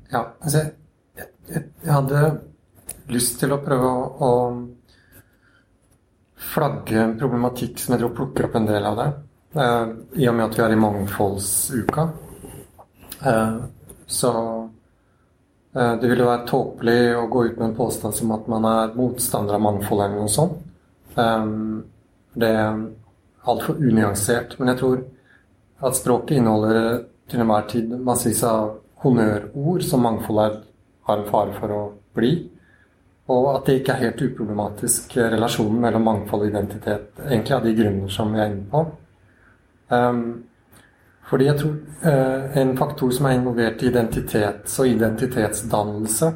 Ja, 0.09 0.23
altså 0.41 0.59
jeg, 0.59 0.73
jeg, 1.19 1.63
jeg, 1.83 1.93
hadde 1.93 2.21
lyst 3.13 3.41
til 3.41 3.53
å 3.53 3.61
prøve 3.61 3.89
å, 3.89 4.05
å 4.25 4.31
flagge 6.49 7.03
en 7.03 7.19
problematikk 7.21 7.81
som 7.83 7.95
jeg 7.95 8.01
tror 8.03 8.15
plukker 8.17 8.49
opp 8.49 8.57
en 8.57 8.69
del 8.69 8.89
av 8.89 8.97
det. 9.01 9.09
Eh, 9.59 9.87
I 10.23 10.29
og 10.31 10.39
med 10.39 10.47
at 10.47 10.57
vi 10.57 10.65
er 10.65 10.73
i 10.73 10.81
mangfoldsuka. 10.81 12.07
Eh, 13.27 13.57
så 14.09 14.33
eh, 15.75 15.95
det 16.01 16.09
ville 16.09 16.31
være 16.31 16.49
tåpelig 16.49 16.99
å 17.19 17.27
gå 17.29 17.45
ut 17.51 17.59
med 17.59 17.69
en 17.69 17.77
påstand 17.77 18.17
som 18.17 18.33
at 18.37 18.49
man 18.49 18.65
er 18.69 18.97
motstander 18.97 19.59
av 19.59 19.65
mangfold 19.67 20.07
eller 20.07 20.19
noe 20.23 20.33
sånt. 20.33 20.57
Eh, 21.21 21.47
det 22.39 22.53
er 22.65 22.83
altfor 23.49 23.75
unyansert. 23.77 24.57
Men 24.57 24.73
jeg 24.73 24.81
tror 24.83 24.99
at 25.85 26.01
språket 26.01 26.39
inneholder 26.41 27.03
til 27.29 27.45
enhver 27.45 27.69
tid 27.69 27.93
massevis 28.01 28.41
av 28.49 28.79
honnørord 29.03 29.85
som 29.87 30.03
mangfold 30.03 30.63
har 31.09 31.21
en 31.21 31.29
fare 31.31 31.55
for 31.57 31.75
å 31.75 31.83
bli. 32.17 32.33
Og 33.29 33.49
at 33.53 33.67
det 33.69 33.81
ikke 33.81 33.95
er 33.95 34.07
helt 34.07 34.23
uproblematisk 34.25 35.17
eh, 35.19 35.31
relasjonen 35.35 35.83
mellom 35.83 36.07
mangfold 36.09 36.47
og 36.47 36.51
identitet, 36.51 37.11
egentlig 37.27 37.57
av 37.59 37.67
de 37.67 37.75
grunner 37.77 38.13
som 38.13 38.33
vi 38.33 38.41
er 38.41 38.55
inne 38.55 38.71
på. 38.73 38.85
Um, 39.89 40.23
fordi 41.29 41.45
jeg 41.49 41.61
tror 41.61 41.75
uh, 42.05 42.57
en 42.61 42.73
faktor 42.77 43.13
som 43.13 43.29
er 43.29 43.37
involvert 43.37 43.83
i 43.85 43.91
identitets- 43.91 44.79
og 44.81 44.89
identitetsdannelse, 44.89 46.31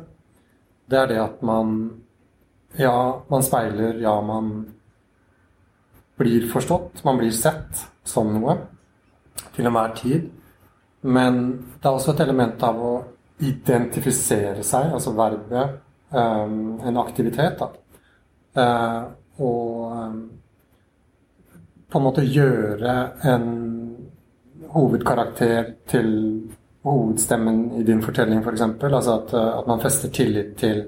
det 0.92 0.98
er 1.00 1.10
det 1.14 1.20
at 1.22 1.42
man 1.42 1.74
Ja, 2.78 3.20
man 3.28 3.42
speiler, 3.44 3.98
ja, 4.00 4.14
man 4.24 4.46
blir 6.16 6.46
forstått, 6.48 7.02
man 7.04 7.18
blir 7.18 7.30
sett 7.36 7.82
som 8.04 8.30
noe 8.32 8.54
til 9.52 9.68
enhver 9.68 9.92
tid. 9.98 10.30
Men 11.02 11.38
det 11.80 11.88
er 11.88 11.96
også 11.96 12.14
et 12.14 12.22
element 12.22 12.62
av 12.62 12.78
å 12.78 12.92
identifisere 13.42 14.62
seg, 14.66 14.92
altså 14.94 15.14
verbet, 15.18 15.80
um, 16.14 16.78
en 16.84 17.00
aktivitet. 17.02 17.58
da. 17.58 17.70
Uh, 18.52 19.02
og 19.42 19.92
um, 19.92 20.18
på 21.90 21.98
en 21.98 22.04
måte 22.04 22.24
gjøre 22.24 22.96
en 23.28 23.46
hovedkarakter 24.72 25.72
til 25.90 26.12
hovedstemmen 26.86 27.64
i 27.80 27.84
din 27.86 28.02
fortelling, 28.04 28.44
f.eks. 28.44 28.62
For 28.80 28.98
altså 28.98 29.18
at, 29.18 29.34
uh, 29.34 29.58
at, 29.58 29.66
man 29.66 29.82
fester 29.82 30.12
tillit 30.14 30.54
til, 30.60 30.84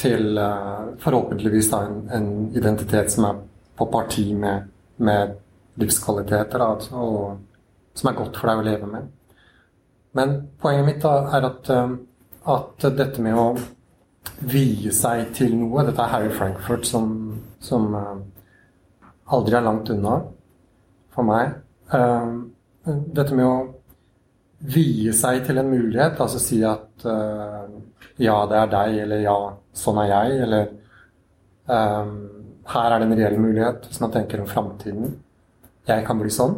til 0.00 0.40
uh, 0.40 0.96
forhåpentligvis 1.02 1.70
da, 1.74 1.84
en, 1.90 2.02
en, 2.16 2.32
identitet 2.56 3.12
som 3.12 3.28
er 3.28 3.44
på 3.76 3.90
parti 3.92 4.30
med, 4.34 4.72
med 4.96 5.36
livskvaliteter. 5.80 6.56
Da, 6.56 6.72
altså, 6.78 6.96
og 6.96 7.49
som 8.00 8.10
er 8.10 8.16
godt 8.16 8.38
for 8.40 8.48
deg 8.50 8.62
å 8.62 8.66
leve 8.66 8.88
med. 8.88 9.10
Men 10.16 10.34
poenget 10.60 10.88
mitt 10.88 11.04
da 11.04 11.12
er 11.36 11.46
at, 11.46 11.70
eh, 11.70 11.92
at 12.50 12.88
dette 12.96 13.22
med 13.22 13.36
å 13.38 13.50
vie 14.40 14.92
seg 14.92 15.30
til 15.36 15.54
noe 15.56 15.84
Dette 15.86 16.02
er 16.02 16.12
Harry 16.14 16.30
Frankfurt 16.32 16.86
som, 16.88 17.12
som 17.60 17.94
uh, 17.94 18.16
aldri 19.32 19.56
er 19.56 19.64
langt 19.64 19.90
unna 19.92 20.16
for 21.12 21.28
meg. 21.28 21.54
Uh, 21.92 22.48
dette 22.86 23.36
med 23.36 23.46
å 23.46 23.54
vie 24.60 25.12
seg 25.16 25.44
til 25.46 25.60
en 25.60 25.70
mulighet, 25.70 26.20
altså 26.20 26.40
si 26.42 26.60
at 26.66 27.04
uh, 27.08 27.68
ja, 28.20 28.36
det 28.48 28.58
er 28.60 28.72
deg, 28.74 28.98
eller 29.06 29.24
ja, 29.24 29.38
sånn 29.76 30.02
er 30.02 30.10
jeg, 30.10 30.42
eller 30.44 30.76
her 31.70 32.92
er 32.92 32.98
det 32.98 33.06
en 33.06 33.14
reell 33.14 33.36
mulighet, 33.38 33.84
hvis 33.86 34.00
man 34.02 34.10
tenker 34.10 34.40
om 34.42 34.48
framtiden. 34.50 35.12
Jeg 35.86 36.02
kan 36.06 36.18
bli 36.18 36.32
sånn. 36.34 36.56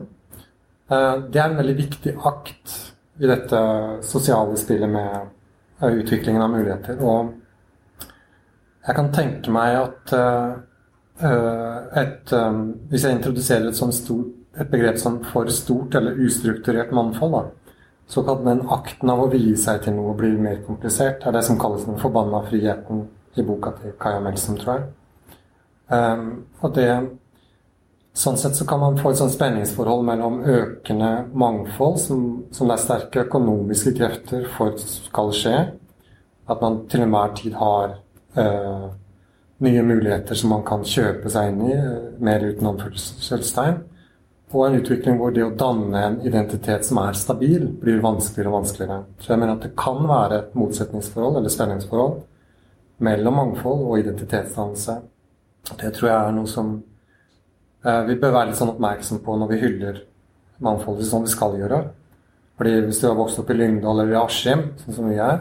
Eh, 0.93 1.15
det 1.33 1.41
er 1.41 1.49
en 1.51 1.61
veldig 1.61 1.77
viktig 1.79 2.17
akt 2.29 2.75
i 3.23 3.29
dette 3.31 3.61
sosiale 4.07 4.59
spillet 4.61 4.91
med 4.91 5.15
eh, 5.15 5.95
utviklingen 6.03 6.43
av 6.43 6.53
muligheter. 6.53 7.01
Og 7.01 7.33
jeg 8.83 8.99
kan 8.99 9.11
tenke 9.15 9.55
meg 9.55 9.79
at 9.79 10.15
eh, 10.19 10.53
et, 11.23 12.33
Hvis 12.91 13.05
jeg 13.05 13.15
introduserer 13.15 13.69
et, 13.69 13.77
stort, 13.95 14.31
et 14.59 14.71
begrep 14.73 14.97
som 14.99 15.21
for 15.23 15.47
stort 15.55 15.95
eller 15.95 16.19
ustrukturert 16.19 16.91
mannfold, 16.91 17.37
da, 17.37 17.75
så 18.11 18.25
kan 18.27 18.43
den 18.49 18.65
akten 18.75 19.13
av 19.13 19.21
å 19.23 19.29
vie 19.31 19.55
seg 19.61 19.85
til 19.85 19.95
noe 19.95 20.17
bli 20.19 20.33
mer 20.35 20.65
komplisert. 20.67 21.21
Det 21.21 21.31
er 21.31 21.37
det 21.37 21.45
som 21.47 21.61
kalles 21.63 21.85
den 21.87 22.01
forbanna 22.01 22.43
friheten 22.49 23.05
i 23.39 23.45
boka 23.47 23.71
til 23.79 23.95
Kaja 24.03 24.19
Melsom, 24.25 24.59
tror 24.59 24.81
jeg. 24.81 24.89
Og 26.65 26.75
det 26.75 26.89
Sånn 28.13 28.37
sett 28.37 28.59
så 28.59 28.67
kan 28.69 28.81
man 28.83 28.99
få 29.01 29.11
et 29.13 29.21
sånn 29.23 29.33
spenningsforhold 29.33 30.03
mellom 30.05 30.43
økende 30.45 31.13
mangfold, 31.33 31.97
som, 32.01 32.25
som 32.53 32.69
det 32.69 32.77
er 32.77 32.83
sterke 32.83 33.23
økonomiske 33.25 33.95
krefter 33.97 34.45
for 34.53 34.77
skal 34.81 35.33
skje. 35.37 35.55
At 36.53 36.61
man 36.61 36.83
til 36.93 37.07
enhver 37.07 37.33
tid 37.39 37.57
har 37.57 37.95
uh, 38.37 38.91
nye 39.65 39.87
muligheter 39.87 40.37
som 40.37 40.53
man 40.53 40.67
kan 40.69 40.85
kjøpe 40.85 41.33
seg 41.33 41.55
inn 41.55 41.65
i, 41.71 41.79
uh, 41.79 42.13
mer 42.21 42.45
uten 42.45 42.69
anførselstegn. 42.75 43.81
Og 44.53 44.67
en 44.67 44.77
utvikling 44.83 45.17
hvor 45.17 45.33
det 45.33 45.47
å 45.47 45.55
danne 45.57 46.05
en 46.05 46.21
identitet 46.29 46.85
som 46.85 47.01
er 47.01 47.17
stabil, 47.17 47.65
blir 47.81 48.05
vanskeligere 48.05 48.53
og 48.53 48.59
vanskeligere. 48.59 48.99
Så 49.25 49.33
jeg 49.33 49.41
mener 49.41 49.57
at 49.57 49.65
det 49.65 49.73
kan 49.81 50.05
være 50.05 50.43
et 50.43 50.55
motsetningsforhold 50.59 51.41
eller 51.41 51.55
spenningsforhold 51.55 52.21
mellom 53.03 53.41
mangfold 53.41 53.87
og 53.89 54.03
identitetsdannelse. 54.03 55.01
Det 55.81 55.95
tror 55.97 56.11
jeg 56.11 56.19
er 56.19 56.35
noe 56.37 56.51
som 56.51 56.75
eh, 56.77 56.92
vi 57.83 58.15
bør 58.21 58.35
være 58.37 58.51
litt 58.51 58.59
sånn 58.59 58.71
oppmerksom 58.75 59.23
på 59.25 59.35
når 59.41 59.49
vi 59.51 59.61
hyller 59.65 59.97
mangfoldet 60.63 61.09
som 61.09 61.25
vi 61.25 61.33
skal 61.33 61.57
gjøre. 61.59 61.81
Fordi 62.59 62.75
hvis 62.87 63.01
du 63.03 63.09
har 63.09 63.17
vokst 63.19 63.41
opp 63.43 63.51
i 63.51 63.57
Lyngdal 63.59 64.05
eller 64.05 64.15
i 64.15 64.21
Askim, 64.21 64.69
sånn 64.85 64.97
som 64.99 65.09
vi 65.11 65.19
er, 65.19 65.41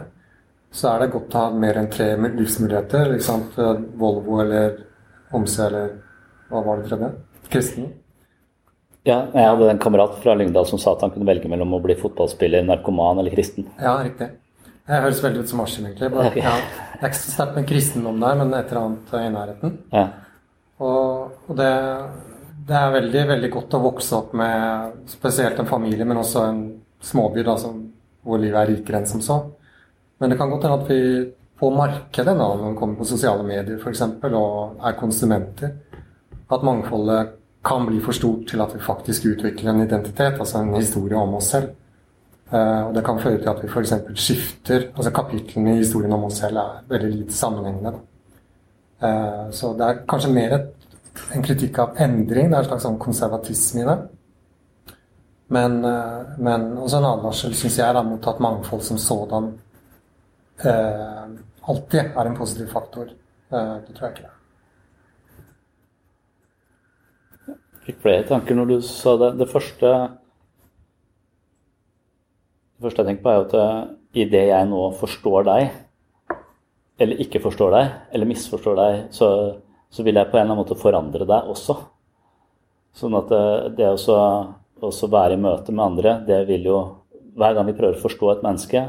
så 0.72 0.94
er 0.94 1.02
det 1.02 1.12
godt 1.12 1.34
å 1.36 1.42
ha 1.44 1.50
mer 1.54 1.78
enn 1.78 1.90
tre 1.92 2.14
livsmuligheter. 2.16 3.12
Sant? 3.22 3.58
Volvo 4.00 4.40
eller 4.42 4.78
Homse 5.32 5.66
eller 5.68 5.92
hva 6.52 6.62
var 6.64 6.80
det 6.80 6.88
tredje? 6.90 7.10
Kristen. 7.52 7.90
Ja, 9.06 9.24
jeg 9.34 9.48
hadde 9.48 9.68
en 9.72 9.80
kamerat 9.82 10.18
fra 10.22 10.34
Lyngdal 10.38 10.66
som 10.68 10.80
sa 10.80 10.94
at 10.94 11.02
han 11.02 11.12
kunne 11.14 11.26
velge 11.26 11.50
mellom 11.50 11.74
å 11.74 11.80
bli 11.82 11.96
fotballspiller, 11.98 12.62
narkoman 12.66 13.18
eller 13.18 13.34
kristen. 13.34 13.66
Ja, 13.80 13.96
riktig. 14.04 14.28
Det 14.82 15.00
høres 15.04 15.22
veldig 15.22 15.42
ut 15.42 15.50
som 15.50 15.62
Askim, 15.62 15.88
egentlig. 15.88 16.10
Bare, 16.14 16.30
ja, 16.38 16.52
det 16.94 17.00
er 17.00 17.10
ikke 17.10 17.20
så 17.22 17.34
sterkt 17.34 17.56
med 17.58 17.66
kristendom 17.70 18.20
der, 18.22 18.38
men 18.38 18.54
et 18.54 18.70
eller 18.70 18.82
annet 18.82 19.16
i 19.18 19.32
nærheten. 19.34 19.74
Ja. 19.94 20.04
Og, 20.82 21.34
og 21.48 21.58
det, 21.58 21.72
det 22.68 22.78
er 22.78 22.94
veldig, 22.94 23.22
veldig 23.32 23.50
godt 23.52 23.76
å 23.76 23.82
vokse 23.82 24.16
opp 24.16 24.32
med 24.38 25.08
spesielt 25.10 25.58
en 25.58 25.68
familie, 25.68 26.06
men 26.06 26.20
også 26.20 26.44
en 26.46 26.62
småby 27.02 27.44
da, 27.46 27.56
som, 27.58 27.80
hvor 28.22 28.40
livet 28.42 28.60
er 28.60 28.70
rikere 28.70 29.00
enn 29.00 29.10
som 29.10 29.22
så. 29.24 29.38
Men 30.22 30.30
det 30.30 30.38
kan 30.38 30.52
godt 30.52 30.66
hende 30.68 30.78
at 30.82 30.90
vi 30.90 31.00
på 31.62 31.70
markedet, 31.74 32.34
da, 32.34 32.48
når 32.58 32.72
vi 32.72 32.78
kommer 32.78 32.98
på 32.98 33.06
sosiale 33.06 33.44
medier 33.46 33.78
f.eks., 33.78 34.02
og 34.28 34.82
er 34.82 34.98
konsumenter, 34.98 35.74
at 36.52 36.66
mangfoldet 36.66 37.36
kan 37.62 37.86
bli 37.86 38.00
for 38.02 38.16
stort 38.16 38.48
til 38.50 38.62
at 38.62 38.74
vi 38.74 38.82
faktisk 38.82 39.28
utvikler 39.30 39.70
en 39.70 39.84
identitet, 39.84 40.38
altså 40.38 40.58
en 40.58 40.74
historie 40.74 41.18
om 41.18 41.36
oss 41.38 41.52
selv. 41.54 41.74
Uh, 42.52 42.88
og 42.88 42.96
det 42.96 43.04
kan 43.06 43.20
føre 43.22 43.38
til 43.40 43.48
at 43.48 43.62
vi 43.62 43.70
f.eks. 43.70 43.94
skifter 44.18 44.90
altså 44.90 45.12
Kapitlene 45.14 45.76
i 45.76 45.80
historien 45.80 46.12
om 46.12 46.26
oss 46.28 46.42
selv 46.42 46.60
er 46.60 46.82
veldig 46.90 47.12
lite 47.14 47.36
sammenhengende. 47.36 47.94
Eh, 49.02 49.46
så 49.50 49.72
det 49.78 49.86
er 49.86 50.02
kanskje 50.08 50.30
mer 50.30 50.52
et, 50.58 50.81
en 51.34 51.44
kritikk 51.44 51.78
av 51.82 51.96
endring. 52.00 52.50
Det 52.50 52.56
er 52.56 52.64
en 52.64 52.68
slags 52.70 52.86
sånn 52.86 53.00
konservatisme 53.00 53.82
i 53.82 53.88
det. 53.88 53.96
Men, 55.52 55.84
eh, 55.84 56.36
men 56.38 56.70
også 56.78 57.00
en 57.00 57.10
advarsel, 57.10 57.54
syns 57.54 57.78
jeg, 57.78 57.94
da, 57.94 58.02
mot 58.02 58.28
at 58.28 58.40
mangfold 58.40 58.84
som 58.86 59.00
sådan 59.00 59.50
eh, 60.64 61.26
alltid 61.68 62.16
er 62.16 62.26
en 62.26 62.36
positiv 62.38 62.70
faktor. 62.72 63.10
Eh, 63.52 63.74
det 63.86 63.96
tror 63.96 64.08
jeg 64.08 64.16
ikke. 64.16 64.30
Jeg 67.82 67.86
Fikk 67.86 68.02
flere 68.04 68.26
tanker 68.28 68.56
når 68.56 68.70
du 68.70 68.76
sa 68.86 69.16
det. 69.18 69.32
Det 69.40 69.48
første 69.50 69.92
Det 72.82 72.88
første 72.88 73.02
jeg 73.02 73.06
tenker 73.06 73.22
på, 73.22 73.30
er 73.30 73.44
at 73.44 73.52
eh, 73.54 73.90
i 74.22 74.24
det 74.28 74.46
jeg 74.48 74.68
nå 74.68 74.80
forstår 74.98 75.44
deg, 75.46 75.68
eller 76.98 77.20
ikke 77.22 77.40
forstår 77.44 77.70
deg, 77.76 77.92
eller 78.12 78.26
misforstår 78.26 78.74
deg, 78.80 78.96
så, 79.14 79.28
så 79.92 80.04
vil 80.06 80.16
jeg 80.16 80.30
på 80.30 80.38
en 80.38 80.46
eller 80.46 80.54
annen 80.54 80.62
måte 80.64 80.78
forandre 80.80 81.28
deg 81.28 81.52
også. 81.52 81.76
Sånn 82.96 83.16
at 83.18 83.32
eh, 83.36 83.68
det 83.76 83.88
også 83.92 85.10
være 85.12 85.36
i 85.36 85.42
møte 85.42 85.74
med 85.74 85.84
andre, 85.84 86.18
det 86.26 86.42
vil 86.50 86.68
jo 86.72 86.80
Hver 87.32 87.54
gang 87.56 87.64
vi 87.64 87.72
prøver 87.72 87.96
å 87.96 88.02
forstå 88.02 88.26
et 88.28 88.42
menneske, 88.44 88.80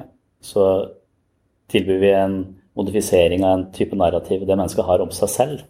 så 0.44 0.64
tilbyr 1.72 2.00
vi 2.02 2.10
en 2.12 2.34
modifisering 2.76 3.46
av 3.48 3.54
en 3.56 3.64
type 3.72 3.96
narrativ 3.96 4.42
det 4.44 4.58
mennesket 4.58 4.84
har 4.84 5.00
om 5.00 5.14
seg 5.16 5.32
selv. 5.32 5.62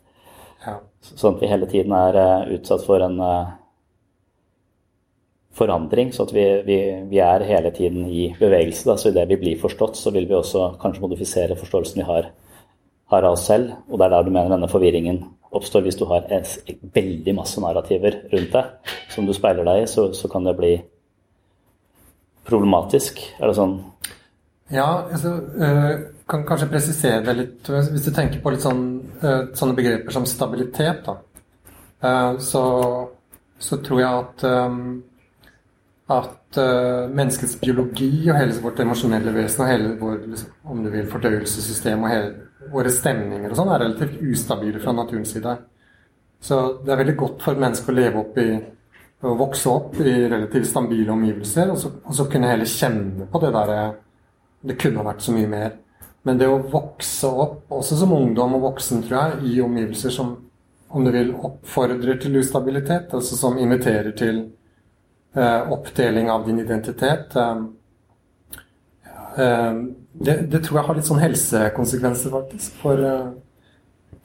Ja. 0.63 0.79
Sånn 1.03 1.35
at 1.35 1.43
vi 1.43 1.51
hele 1.51 1.67
tiden 1.69 1.93
er 1.93 2.17
eh, 2.17 2.47
utsatt 2.55 2.81
for 2.87 3.03
en 3.05 3.19
eh, 3.21 3.51
forandring. 5.57 6.13
Så 6.15 6.25
at 6.27 6.33
vi, 6.35 6.45
vi, 6.67 6.79
vi 7.11 7.21
er 7.23 7.45
hele 7.47 7.71
tiden 7.75 8.07
i 8.07 8.29
bevegelse. 8.39 8.87
Da. 8.89 8.97
Så 8.97 9.11
idet 9.11 9.27
vi 9.29 9.39
blir 9.41 9.61
forstått, 9.61 9.99
så 9.99 10.13
vil 10.15 10.27
vi 10.29 10.37
også 10.37 10.73
kanskje 10.81 11.05
modifisere 11.05 11.59
forståelsen 11.59 12.01
vi 12.01 12.07
har, 12.09 12.31
av 13.21 13.35
oss 13.37 13.45
selv. 13.45 13.75
Og 13.89 13.99
det 13.99 14.07
er 14.07 14.15
der 14.15 14.25
du 14.25 14.33
mener 14.33 14.49
denne 14.55 14.71
forvirringen 14.71 15.21
oppstår. 15.53 15.85
Hvis 15.85 15.99
du 15.99 16.07
har 16.09 16.25
et, 16.33 16.57
veldig 16.93 17.35
masse 17.37 17.61
narrativer 17.61 18.23
rundt 18.33 18.55
deg 18.55 18.93
som 19.13 19.27
du 19.27 19.33
speiler 19.37 19.65
deg 19.67 19.83
i, 19.83 19.87
så, 19.89 20.09
så 20.17 20.29
kan 20.31 20.45
det 20.47 20.57
bli 20.57 20.73
problematisk. 22.49 23.21
Er 23.39 23.49
det 23.49 23.57
sånn? 23.57 23.77
Ja, 24.73 25.05
altså, 25.11 25.35
øh, 25.37 25.91
kan 26.29 26.45
kanskje 26.47 26.69
presisere 26.71 27.21
det 27.25 27.35
litt. 27.37 27.69
Hvis 27.69 28.07
du 28.07 28.11
tenker 28.15 28.41
på 28.41 28.53
litt 28.53 28.63
sånn, 28.63 28.83
øh, 29.21 29.41
sånne 29.57 29.77
begreper 29.77 30.15
som 30.15 30.25
stabilitet, 30.29 31.05
da, 31.05 31.17
øh, 32.03 32.39
så, 32.41 32.63
så 33.59 33.81
tror 33.83 34.03
jeg 34.03 34.23
at 34.23 34.47
at 36.13 36.57
menneskets 37.15 37.55
biologi 37.61 38.27
og 38.27 38.35
hele 38.35 38.57
vårt 38.61 38.81
emosjonelle 38.83 39.31
vesen 39.33 39.63
og 39.63 39.69
hele 39.71 39.93
vår 39.97 40.17
liksom, 40.27 40.49
om 40.69 40.81
du 40.83 40.89
vil, 40.91 41.07
fordøyelsessystem 41.09 42.03
og 42.03 42.11
hele 42.11 42.33
våre 42.71 42.91
stemninger 42.93 43.51
og 43.51 43.57
sånn 43.57 43.71
er 43.73 43.83
relativt 43.83 44.21
ustabile 44.21 44.79
fra 44.83 44.93
naturens 44.95 45.33
side. 45.35 45.57
Så 46.43 46.59
det 46.83 46.93
er 46.93 46.99
veldig 46.99 47.17
godt 47.19 47.43
for 47.45 47.59
mennesker 47.59 47.93
å 47.93 47.97
leve 47.97 48.23
opp 48.23 48.39
i 48.41 48.47
å 49.23 49.35
vokse 49.39 49.69
opp 49.71 49.99
i 50.03 50.13
relativt 50.27 50.67
stabile 50.67 51.13
omgivelser, 51.13 51.69
og 51.71 51.77
så, 51.79 51.91
og 52.03 52.15
så 52.17 52.25
kunne 52.31 52.49
heller 52.51 52.67
kjenne 52.67 53.27
på 53.31 53.39
det 53.43 53.53
derre 53.55 53.83
Det 54.63 54.77
kunne 54.79 55.03
vært 55.03 55.19
så 55.19 55.33
mye 55.35 55.47
mer. 55.51 55.71
Men 56.23 56.37
det 56.39 56.47
å 56.47 56.61
vokse 56.71 57.27
opp, 57.27 57.65
også 57.67 57.97
som 57.99 58.13
ungdom 58.15 58.53
og 58.55 58.61
voksen, 58.69 59.01
tror 59.03 59.17
jeg, 59.17 59.49
i 59.51 59.61
omgivelser 59.61 60.13
som 60.15 60.37
om 60.93 61.03
du 61.03 61.11
vil, 61.11 61.33
oppfordrer 61.35 62.19
til 62.21 62.37
ustabilitet, 62.39 63.11
altså 63.11 63.35
som 63.35 63.57
inviterer 63.59 64.13
til 64.15 64.39
eh, 65.35 65.71
oppdeling 65.73 66.29
av 66.31 66.45
din 66.47 66.61
identitet 66.63 67.35
eh, 67.35 67.63
eh, 69.41 69.81
det, 70.13 70.35
det 70.51 70.61
tror 70.63 70.79
jeg 70.79 70.87
har 70.87 70.97
litt 70.97 71.09
sånn 71.09 71.21
helsekonsekvenser, 71.23 72.33
faktisk, 72.33 72.75
for, 72.81 73.01
eh, 73.01 73.29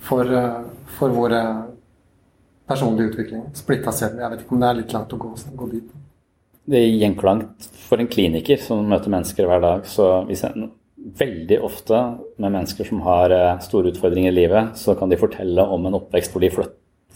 for, 0.08 0.32
eh, 0.40 0.58
for 0.98 1.14
våre 1.16 1.42
personlige 2.68 3.12
utvikling. 3.12 3.46
Splitta 3.56 3.92
celler. 3.92 4.24
Jeg 4.24 4.34
vet 4.34 4.44
ikke 4.44 4.56
om 4.56 4.64
det 4.64 4.68
er 4.68 4.80
litt 4.82 4.96
langt 4.96 5.14
å 5.16 5.20
gå, 5.20 5.30
gå 5.62 5.70
dit. 5.72 5.94
Det 6.68 6.82
er 6.82 6.98
gjenklangt 7.00 7.70
for 7.88 8.02
en 8.02 8.10
kliniker 8.10 8.60
som 8.60 8.84
møter 8.90 9.12
mennesker 9.12 9.48
hver 9.48 9.62
dag. 9.64 9.86
Så 9.88 10.10
hvis 10.28 10.44
en 10.44 10.68
veldig 11.18 11.60
ofte 11.64 12.00
med 12.36 12.52
mennesker 12.52 12.84
som 12.90 13.00
har 13.06 13.32
eh, 13.32 13.62
store 13.64 13.94
utfordringer 13.94 14.34
i 14.34 14.38
livet, 14.42 14.76
så 14.76 14.96
kan 14.98 15.08
de 15.08 15.20
fortelle 15.20 15.64
om 15.64 15.88
en 15.88 15.96
oppvekst 15.96 16.34
hvor 16.34 16.44
de 16.44 16.52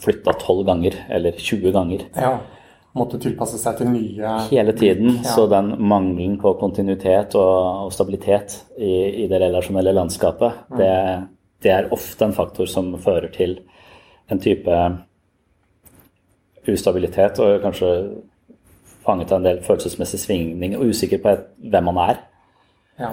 flytta 0.02 0.32
12 0.38 0.64
ganger 0.70 0.96
eller 1.12 1.36
20 1.36 1.74
ganger. 1.76 2.06
Ja. 2.16 2.38
Måtte 2.94 3.18
tilpasse 3.22 3.56
seg 3.56 3.78
til 3.78 3.88
nye 3.88 4.32
Hele 4.50 4.74
tiden. 4.76 5.14
Ja. 5.22 5.30
Så 5.32 5.46
den 5.48 5.70
mangelen 5.80 6.34
på 6.40 6.52
kontinuitet 6.60 7.34
og, 7.40 7.86
og 7.86 7.92
stabilitet 7.94 8.58
i, 8.76 9.24
i 9.24 9.28
det 9.30 9.40
relasjonelle 9.40 9.94
landskapet, 9.96 10.66
Mm. 10.68 10.76
det, 10.78 10.92
det 11.64 11.72
er 11.72 11.88
ofte 11.92 12.24
en 12.24 12.36
faktor 12.36 12.68
som 12.68 12.92
fører 13.00 13.32
til 13.32 13.60
en 14.30 14.40
type 14.40 14.76
ustabilitet 16.68 17.40
og 17.42 17.62
kanskje 17.64 17.88
fanget 19.02 19.32
av 19.32 19.40
en 19.40 19.48
del 19.48 19.60
følelsesmessig 19.66 20.20
svingning 20.22 20.76
og 20.78 20.92
usikker 20.92 21.18
på 21.22 21.34
hvem 21.72 21.88
man 21.90 22.00
er. 22.04 22.20
Ja. 23.00 23.12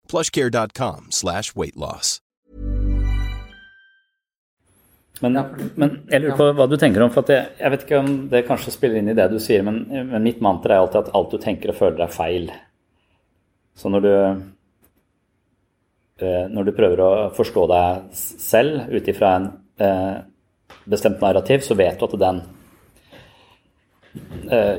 plushcare.com 0.11 1.07
slash 1.15 1.55
weight 1.55 1.79
loss. 1.79 2.19
Men, 5.21 5.37
men 5.77 5.99
jeg 6.09 6.23
lurer 6.23 6.37
på 6.39 6.47
hva 6.57 6.65
du 6.69 6.77
tenker 6.81 7.03
om, 7.05 7.11
for 7.13 7.29
jeg, 7.29 7.51
jeg, 7.59 7.71
vet 7.73 7.83
ikke 7.85 7.99
om 8.01 8.09
det 8.31 8.47
kanskje 8.47 8.73
spiller 8.73 9.01
inn 9.01 9.11
i 9.11 9.17
det 9.17 9.27
du 9.29 9.37
sier, 9.41 9.61
men, 9.65 9.83
men, 9.91 10.23
mitt 10.25 10.41
mantra 10.41 10.75
er 10.75 10.81
alltid 10.81 11.03
at 11.03 11.11
alt 11.17 11.35
du 11.35 11.37
tenker 11.41 11.73
og 11.73 11.77
føler 11.77 12.05
er 12.07 12.15
feil. 12.15 12.49
Så 13.77 13.91
når 13.93 14.05
du 14.05 14.13
eh, 16.25 16.45
når 16.49 16.67
du 16.67 16.73
prøver 16.77 17.03
å 17.05 17.11
forstå 17.37 17.67
deg 17.69 17.85
selv 18.17 18.89
ut 18.89 19.11
ifra 19.13 19.35
en 19.37 19.47
eh, 19.81 20.15
bestemt 20.89 21.21
narrativ, 21.21 21.61
så 21.65 21.77
vet 21.77 22.01
du 22.01 22.07
at 22.07 22.17
den 22.25 22.41
eh, 24.49 24.77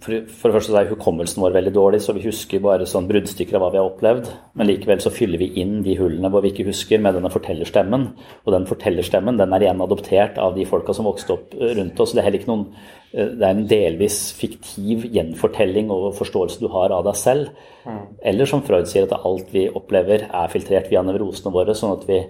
for, 0.00 0.16
for, 0.32 0.48
det 0.48 0.56
første 0.56 0.76
er 0.80 0.88
hukommelsen 0.88 1.42
vår 1.44 1.52
veldig 1.58 1.72
dårlig, 1.76 1.98
så 2.00 2.14
vi 2.16 2.22
husker 2.24 2.62
bare 2.64 2.86
sånn 2.88 3.08
bruddstykker 3.08 3.58
av 3.58 3.64
hva 3.64 3.70
vi 3.74 3.78
har 3.80 3.88
opplevd. 3.90 4.30
Men 4.56 4.68
likevel 4.70 5.02
så 5.04 5.12
fyller 5.12 5.40
vi 5.42 5.50
inn 5.60 5.82
de 5.84 5.96
hullene 5.98 6.30
hvor 6.32 6.44
vi 6.44 6.54
ikke 6.54 6.64
husker, 6.70 7.02
med 7.04 7.18
denne 7.18 7.32
fortellerstemmen. 7.32 8.06
Og 8.46 8.54
den 8.54 8.64
fortellerstemmen 8.70 9.36
den 9.40 9.52
er 9.52 9.66
igjen 9.66 9.82
adoptert 9.84 10.40
av 10.40 10.56
de 10.56 10.64
folka 10.68 10.96
som 10.96 11.08
vokste 11.08 11.36
opp 11.36 11.52
rundt 11.60 12.00
oss. 12.00 12.14
Det 12.16 12.24
er, 12.24 12.38
noen, 12.48 12.64
eh, 13.12 13.34
det 13.34 13.44
er 13.44 13.52
en 13.52 13.66
delvis 13.68 14.20
fiktiv 14.38 15.04
gjenfortelling 15.12 15.92
og 15.92 16.14
forståelse 16.18 16.64
du 16.64 16.70
har 16.72 16.96
av 16.96 17.04
deg 17.10 17.20
selv. 17.20 17.66
Mm. 17.84 18.00
Eller 18.32 18.48
som 18.48 18.64
Freud 18.64 18.88
sier, 18.88 19.04
at 19.04 19.28
alt 19.28 19.52
vi 19.52 19.66
opplever 19.68 20.24
er 20.30 20.54
filtrert 20.54 20.88
via 20.88 21.04
nevrosene 21.04 21.52
våre, 21.52 21.76
sånn 21.76 21.98
at 21.98 22.08
vi 22.08 22.22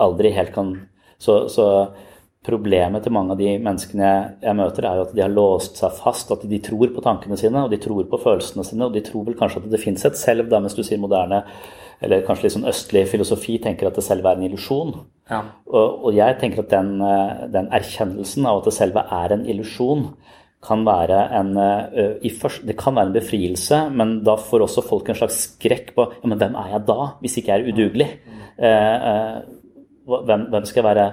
aldri 0.00 0.32
helt 0.32 0.56
kan 0.56 0.74
så, 1.22 1.44
så 1.52 1.66
Problemet 2.42 3.04
til 3.04 3.14
mange 3.14 3.36
av 3.36 3.38
de 3.38 3.52
menneskene 3.62 4.08
jeg, 4.42 4.56
møter, 4.58 4.86
er 4.88 4.98
jo 4.98 5.04
at 5.06 5.12
de 5.14 5.22
har 5.22 5.30
låst 5.30 5.78
seg 5.78 5.94
fast. 5.94 6.32
At 6.34 6.42
de 6.50 6.58
tror 6.64 6.90
på 6.90 7.04
tankene 7.04 7.38
sine 7.38 7.62
og 7.62 7.70
de 7.70 7.78
tror 7.82 8.02
på 8.10 8.20
følelsene 8.24 8.66
sine. 8.66 8.88
Og 8.88 8.96
de 8.96 9.04
tror 9.06 9.28
vel 9.28 9.38
kanskje 9.38 9.62
at 9.62 9.70
det 9.70 9.80
fins 9.82 10.02
et 10.08 10.18
selv, 10.18 10.48
da, 10.50 10.60
mens 10.62 10.74
du 10.78 10.82
sier 10.82 11.00
moderne 11.02 11.44
eller 12.02 12.24
kanskje 12.26 12.48
litt 12.48 12.54
sånn 12.56 12.66
østlig 12.66 13.04
filosofi 13.06 13.60
tenker 13.62 13.86
at 13.86 13.98
det 13.98 14.02
selv 14.02 14.26
er 14.26 14.38
en 14.38 14.46
illusjon. 14.48 14.94
Ja. 15.30 15.38
Og, 15.70 16.08
og, 16.08 16.08
jeg 16.16 16.34
tenker 16.40 16.64
at 16.64 16.72
den, 16.72 16.96
den, 17.54 17.68
erkjennelsen 17.78 18.48
av 18.50 18.58
at 18.58 18.66
det 18.66 18.74
selv 18.74 18.98
er 19.02 19.36
en 19.36 19.44
illusjon, 19.46 20.08
kan 20.62 20.84
være 20.86 21.20
en 21.34 21.56
først, 22.38 22.62
Det 22.66 22.76
kan 22.78 22.94
være 22.94 23.10
en 23.10 23.14
befrielse, 23.16 23.78
men 23.90 24.20
da 24.22 24.36
får 24.38 24.62
også 24.66 24.84
folk 24.86 25.08
en 25.10 25.18
slags 25.18 25.40
skrekk 25.48 25.90
på 25.96 26.04
ja, 26.12 26.26
men 26.26 26.38
hvem 26.38 26.54
er 26.58 26.68
jeg 26.76 26.84
da, 26.86 26.98
hvis 27.22 27.38
ikke 27.38 27.50
jeg 27.50 27.62
er 27.62 27.72
udugelig? 27.72 28.08
Eh, 28.58 29.08
eh, 29.10 29.40
hvem, 30.06 30.44
hvem 30.52 30.68
skal 30.68 30.82
jeg 30.82 30.88
være? 30.90 31.06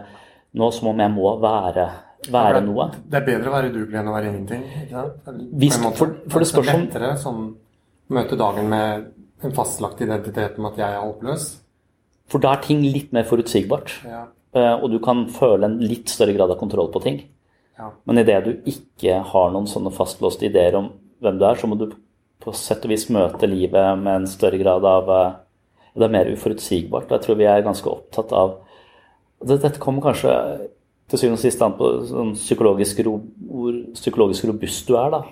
Nå 0.58 0.70
som 0.74 0.92
om 0.92 1.02
jeg 1.04 1.14
må 1.14 1.32
være, 1.42 1.86
være 2.34 2.62
noe. 2.66 2.90
Det 3.06 3.20
er 3.22 3.26
bedre 3.28 3.52
å 3.52 3.56
være 3.56 3.72
udugelig 3.72 4.00
enn 4.02 4.12
å 4.12 4.16
være 4.16 4.32
ingenting. 4.32 4.66
ikke 4.84 5.06
Hvis, 5.62 5.78
for, 5.98 6.18
for, 6.26 6.42
det 6.42 6.50
spørs 6.50 6.74
om 6.74 6.86
lettere 6.86 7.14
sånn, 7.22 7.48
møte 8.16 8.40
dagen 8.40 8.70
med 8.72 9.10
en 9.46 9.56
fastlagt 9.56 10.02
identitet 10.04 10.58
om 10.60 10.68
at 10.72 10.80
jeg 10.82 10.90
er 10.90 11.04
håpløs. 11.04 11.48
For 12.30 12.44
da 12.44 12.54
er 12.56 12.64
ting 12.66 12.82
litt 12.86 13.14
mer 13.16 13.28
forutsigbart. 13.30 13.94
Ja. 14.06 14.26
Eh, 14.58 14.76
og 14.76 14.90
du 14.94 15.00
kan 15.04 15.28
føle 15.34 15.70
en 15.70 15.78
litt 15.84 16.10
større 16.12 16.34
grad 16.36 16.52
av 16.52 16.60
kontroll 16.60 16.90
på 16.94 17.02
ting. 17.06 17.22
Ja. 17.80 17.92
Men 18.10 18.22
idet 18.22 18.40
du 18.46 18.52
ikke 18.70 19.22
har 19.32 19.52
noen 19.54 19.70
sånne 19.70 19.94
fastlåste 19.96 20.50
ideer 20.50 20.78
om 20.80 20.92
hvem 21.24 21.40
du 21.40 21.46
er, 21.48 21.60
så 21.60 21.70
må 21.70 21.78
du 21.80 21.92
på 22.40 22.54
sett 22.56 22.86
og 22.88 22.94
vis 22.94 23.08
møte 23.12 23.48
livet 23.50 24.00
med 24.00 24.22
en 24.22 24.28
større 24.30 24.60
grad 24.62 24.86
av 24.88 25.14
eh, 25.16 25.38
Det 26.00 26.06
er 26.06 26.14
mer 26.14 26.30
uforutsigbart. 26.32 27.10
Og 27.10 27.16
jeg 27.18 27.26
tror 27.26 27.40
vi 27.40 27.48
er 27.50 27.66
ganske 27.66 27.90
opptatt 27.90 28.34
av 28.36 28.60
dette 29.48 29.80
kommer 29.80 30.04
kanskje 30.04 30.34
til 31.10 31.22
syvende 31.22 31.40
og 31.40 31.44
sist 31.44 31.62
an 31.66 31.78
på 31.78 31.88
sånn 32.10 32.34
psykologisk 32.38 33.00
hvor 33.06 33.78
psykologisk 33.96 34.50
robust 34.50 34.90
du 34.90 34.98
er. 35.00 35.14
da. 35.14 35.24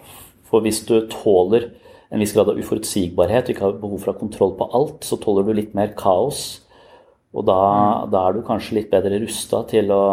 For 0.48 0.64
hvis 0.64 0.82
du 0.88 0.96
tåler 1.12 1.70
en 2.10 2.24
viss 2.24 2.34
grad 2.36 2.50
av 2.50 2.60
uforutsigbarhet 2.60 3.50
og 3.50 3.54
ikke 3.54 3.66
har 3.66 3.76
behov 3.82 4.00
for 4.00 4.12
å 4.12 4.16
ha 4.16 4.22
kontroll 4.22 4.56
på 4.58 4.70
alt, 4.78 5.04
så 5.04 5.20
tåler 5.20 5.46
du 5.46 5.54
litt 5.58 5.76
mer 5.78 5.92
kaos. 5.98 6.64
Og 7.36 7.44
da, 7.46 7.58
mm. 7.60 8.12
da 8.14 8.24
er 8.24 8.38
du 8.38 8.46
kanskje 8.48 8.80
litt 8.80 8.92
bedre 8.94 9.20
rusta 9.22 9.62
til 9.70 9.92
å 9.94 10.04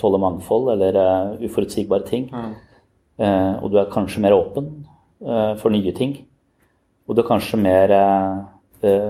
tåle 0.00 0.20
mangfold 0.20 0.72
eller 0.74 0.98
uh, 0.98 1.44
uforutsigbare 1.46 2.08
ting. 2.08 2.26
Mm. 2.32 2.52
Uh, 3.22 3.52
og 3.62 3.70
du 3.70 3.78
er 3.78 3.92
kanskje 3.92 4.24
mer 4.24 4.34
åpen 4.34 4.72
uh, 5.22 5.54
for 5.60 5.70
nye 5.72 5.94
ting. 5.96 6.18
Og 7.06 7.14
du 7.14 7.22
er 7.22 7.30
kanskje 7.30 7.60
mer 7.60 7.92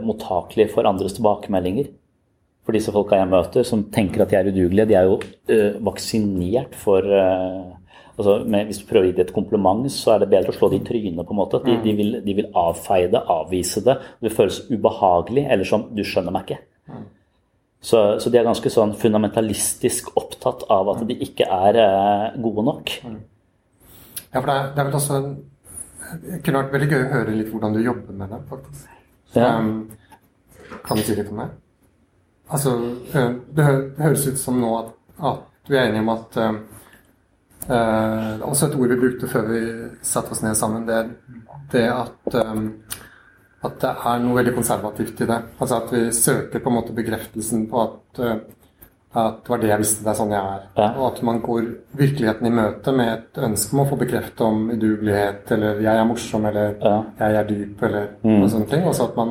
mottakelig 0.06 0.68
for 0.70 0.86
andres 0.86 1.16
tilbakemeldinger. 1.16 1.88
For 2.64 2.76
disse 2.76 2.92
folka 2.94 3.18
jeg 3.20 3.28
møter 3.28 3.66
som 3.68 3.84
tenker 3.92 4.24
at 4.24 4.30
de 4.32 4.38
er 4.38 4.48
udugelige, 4.48 4.88
de 4.88 4.96
er 4.96 5.08
jo 5.08 5.18
uh, 5.20 5.80
vaksinert 5.84 6.76
for 6.80 7.04
uh, 7.04 7.74
altså 8.16 8.38
med, 8.48 8.70
Hvis 8.70 8.80
du 8.80 8.86
prøver 8.88 9.08
å 9.08 9.10
gi 9.10 9.16
dem 9.18 9.26
et 9.26 9.34
kompliment, 9.36 9.84
så 9.92 10.14
er 10.14 10.22
det 10.22 10.30
bedre 10.32 10.54
å 10.54 10.56
slå 10.56 10.70
det 10.72 10.80
i 10.80 10.86
trynet. 10.86 11.26
på 11.26 11.34
en 11.34 11.40
måte. 11.42 11.60
De, 11.64 11.76
de, 11.82 11.92
vil, 11.98 12.20
de, 12.24 12.36
vil, 12.38 12.48
avfeie 12.56 13.10
det, 13.12 13.20
avvise 13.20 13.82
det. 13.84 13.98
Det 14.22 14.32
føles 14.32 14.62
ubehagelig, 14.70 15.44
eller 15.50 15.68
som 15.68 15.88
'du 15.90 16.04
skjønner 16.04 16.32
meg 16.32 16.48
ikke'. 16.48 16.62
Så, 17.84 17.98
så, 18.18 18.30
de 18.32 18.38
er 18.40 18.46
ganske 18.48 18.70
sånn 18.72 18.94
fundamentalistisk 18.96 20.14
opptatt 20.16 20.62
av 20.72 20.88
at 20.94 21.02
de 21.04 21.18
ikke 21.20 21.44
er 21.44 21.76
uh, 21.76 22.38
gode 22.40 22.64
nok. 22.64 22.94
Ja, 24.32 24.40
for 24.40 24.48
det 24.48 24.54
er, 24.54 24.70
det 24.72 24.80
er 24.80 24.88
vel 24.88 24.96
også 25.00 25.18
en, 25.18 25.34
Det 26.22 26.38
kunne 26.46 26.62
vært 26.62 26.72
veldig 26.72 26.88
gøy 26.88 27.02
å 27.02 27.12
høre 27.12 27.34
litt 27.36 27.50
hvordan 27.52 27.76
du 27.76 27.82
jobber 27.84 28.16
med 28.16 28.32
det, 28.32 28.40
faktisk. 28.48 28.88
Ja. 29.34 29.58
Um, 29.58 29.90
kan 30.84 30.96
du 30.96 31.04
si 31.04 31.16
litt 31.18 31.28
om 31.28 31.42
det? 31.42 31.50
Altså, 32.52 32.74
det 33.56 33.64
høres 33.98 34.26
ut 34.28 34.38
som 34.38 34.60
nå 34.60 34.70
at, 34.78 34.88
at 35.24 35.70
vi 35.70 35.76
er 35.78 35.84
enige 35.88 36.04
om 36.04 36.10
at 36.12 36.36
uh, 36.40 36.54
Også 38.50 38.66
et 38.68 38.76
ord 38.76 38.90
vi 38.92 39.00
brukte 39.00 39.30
før 39.30 39.44
vi 39.48 39.60
satte 40.04 40.32
oss 40.34 40.42
ned 40.44 40.54
sammen, 40.58 40.88
det, 40.88 40.98
det 41.72 41.86
at, 41.88 42.34
um, 42.44 42.66
at 43.64 43.74
det 43.80 43.92
er 43.94 44.18
noe 44.20 44.36
veldig 44.36 44.54
konservativt 44.58 45.20
i 45.24 45.30
det. 45.30 45.40
Altså 45.56 45.74
at 45.78 45.88
vi 45.94 46.02
søker 46.12 46.60
på 46.60 46.68
en 46.68 46.76
måte 46.76 46.96
bekreftelsen 46.96 47.64
på 47.70 47.76
at, 47.80 48.20
uh, 48.20 48.36
at 49.14 49.40
det 49.40 49.50
var 49.54 49.60
det 49.62 49.70
jeg 49.70 49.80
visste, 49.80 50.04
det 50.04 50.10
er 50.12 50.20
sånn 50.20 50.36
jeg 50.36 50.44
er. 50.58 50.62
Ja. 50.76 50.88
Og 50.90 51.04
at 51.08 51.18
man 51.24 51.38
går 51.46 51.62
virkeligheten 51.96 52.46
i 52.50 52.58
møte 52.60 52.90
med 52.92 53.08
et 53.14 53.34
ønske 53.48 53.70
om 53.76 53.82
å 53.86 53.88
få 53.88 53.96
bekreftet 54.04 54.40
om 54.44 54.56
udugelighet, 54.74 55.44
eller 55.56 55.72
'jeg 55.80 55.96
er 55.96 56.10
morsom', 56.12 56.48
eller 56.50 56.68
ja. 56.82 56.96
'jeg 57.18 57.32
er 57.40 57.46
dyp', 57.48 57.80
eller 57.88 58.04
mm. 58.20 58.38
noe 58.40 58.50
sånt. 58.50 58.72
Og 58.84 58.94
så 58.94 59.02
at 59.08 59.16
man 59.16 59.30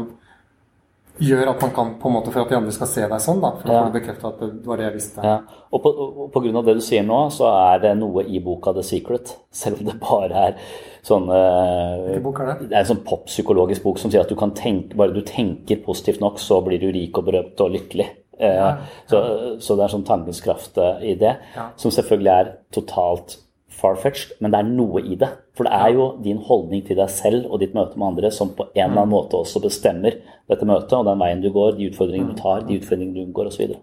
gjør 1.22 1.52
at 1.52 1.62
man 1.62 1.74
kan 1.76 1.92
på 2.02 2.10
en 2.10 2.16
måte 2.16 2.32
for 2.34 2.42
at 2.42 2.50
de 2.50 2.58
andre 2.58 2.74
skal 2.74 2.90
se 2.90 3.04
deg 3.06 3.22
sånn. 3.22 3.42
da, 3.44 3.52
For 3.60 3.70
ja. 3.70 3.82
å 3.82 3.90
få 3.90 3.94
bekrefta 3.98 4.32
at 4.32 4.42
det 4.42 4.66
var 4.66 4.82
det 4.82 4.88
jeg 4.88 4.96
visste. 4.96 5.26
Ja. 5.28 5.36
Og 5.74 5.84
på, 5.84 5.92
og 5.94 6.32
på 6.34 6.42
grunn 6.46 6.58
av 6.62 6.66
det 6.68 6.78
du 6.80 6.82
sier 6.86 7.06
nå, 7.06 7.20
så 7.34 7.52
er 7.52 7.84
det 7.86 7.94
noe 8.00 8.26
i 8.26 8.42
boka 8.44 8.74
The 8.74 8.86
Secret. 8.88 9.36
Selv 9.54 9.84
om 9.84 9.92
det 9.92 10.00
bare 10.02 10.48
er 10.48 10.58
sånn 11.06 11.30
Hvilken 11.30 12.26
bok 12.26 12.42
er 12.42 12.52
det? 12.52 12.58
Det 12.72 12.78
er 12.78 12.82
en 12.82 12.92
sånn 12.94 13.06
poppsykologisk 13.06 13.86
bok 13.86 14.02
som 14.02 14.14
sier 14.14 14.26
at 14.26 14.32
du 14.32 14.38
kan 14.40 14.56
tenke, 14.58 14.98
bare 14.98 15.16
du 15.16 15.22
tenker 15.28 15.84
positivt 15.86 16.24
nok, 16.24 16.42
så 16.42 16.62
blir 16.66 16.82
du 16.82 16.90
rik 16.96 17.20
og 17.20 17.30
berømt 17.30 17.64
og 17.64 17.74
lykkelig. 17.76 18.10
Eh, 18.40 18.56
ja. 18.58 18.78
Så, 19.06 19.22
så, 19.62 19.78
det 19.78 19.86
er 19.86 19.94
sånn 19.94 20.08
tankens 20.08 20.42
kraft 20.44 20.80
eh, 20.82 21.10
i 21.12 21.16
det, 21.20 21.36
som 21.80 21.94
selvfølgelig 21.94 22.34
er 22.34 22.54
totalt 22.74 23.38
far-fetched, 23.80 24.36
men 24.42 24.54
det 24.54 24.60
er 24.60 24.70
noe 24.70 25.02
i 25.04 25.16
det. 25.20 25.30
For 25.58 25.68
det 25.68 25.74
er 25.76 25.94
jo 25.96 26.06
din 26.24 26.40
holdning 26.48 26.84
til 26.88 26.98
deg 27.00 27.12
selv 27.14 27.50
og 27.50 27.62
ditt 27.62 27.76
møte 27.78 28.00
med 28.00 28.12
andre 28.12 28.32
som 28.34 28.54
på 28.58 28.68
en 28.70 28.78
eller 28.78 29.04
annen 29.04 29.12
mm. 29.12 29.16
måte 29.16 29.40
også 29.40 29.62
bestemmer 29.64 30.18
dette 30.50 30.68
møtet 30.68 30.96
og 30.98 31.08
den 31.10 31.22
veien 31.22 31.44
du 31.44 31.50
går, 31.54 31.76
de 31.78 31.90
utfordringene 31.92 32.34
du 32.34 32.40
tar, 32.40 32.64
de 32.68 32.80
utfordringene 32.80 33.18
du 33.18 33.26
unngår 33.28 33.52
osv. 33.52 33.76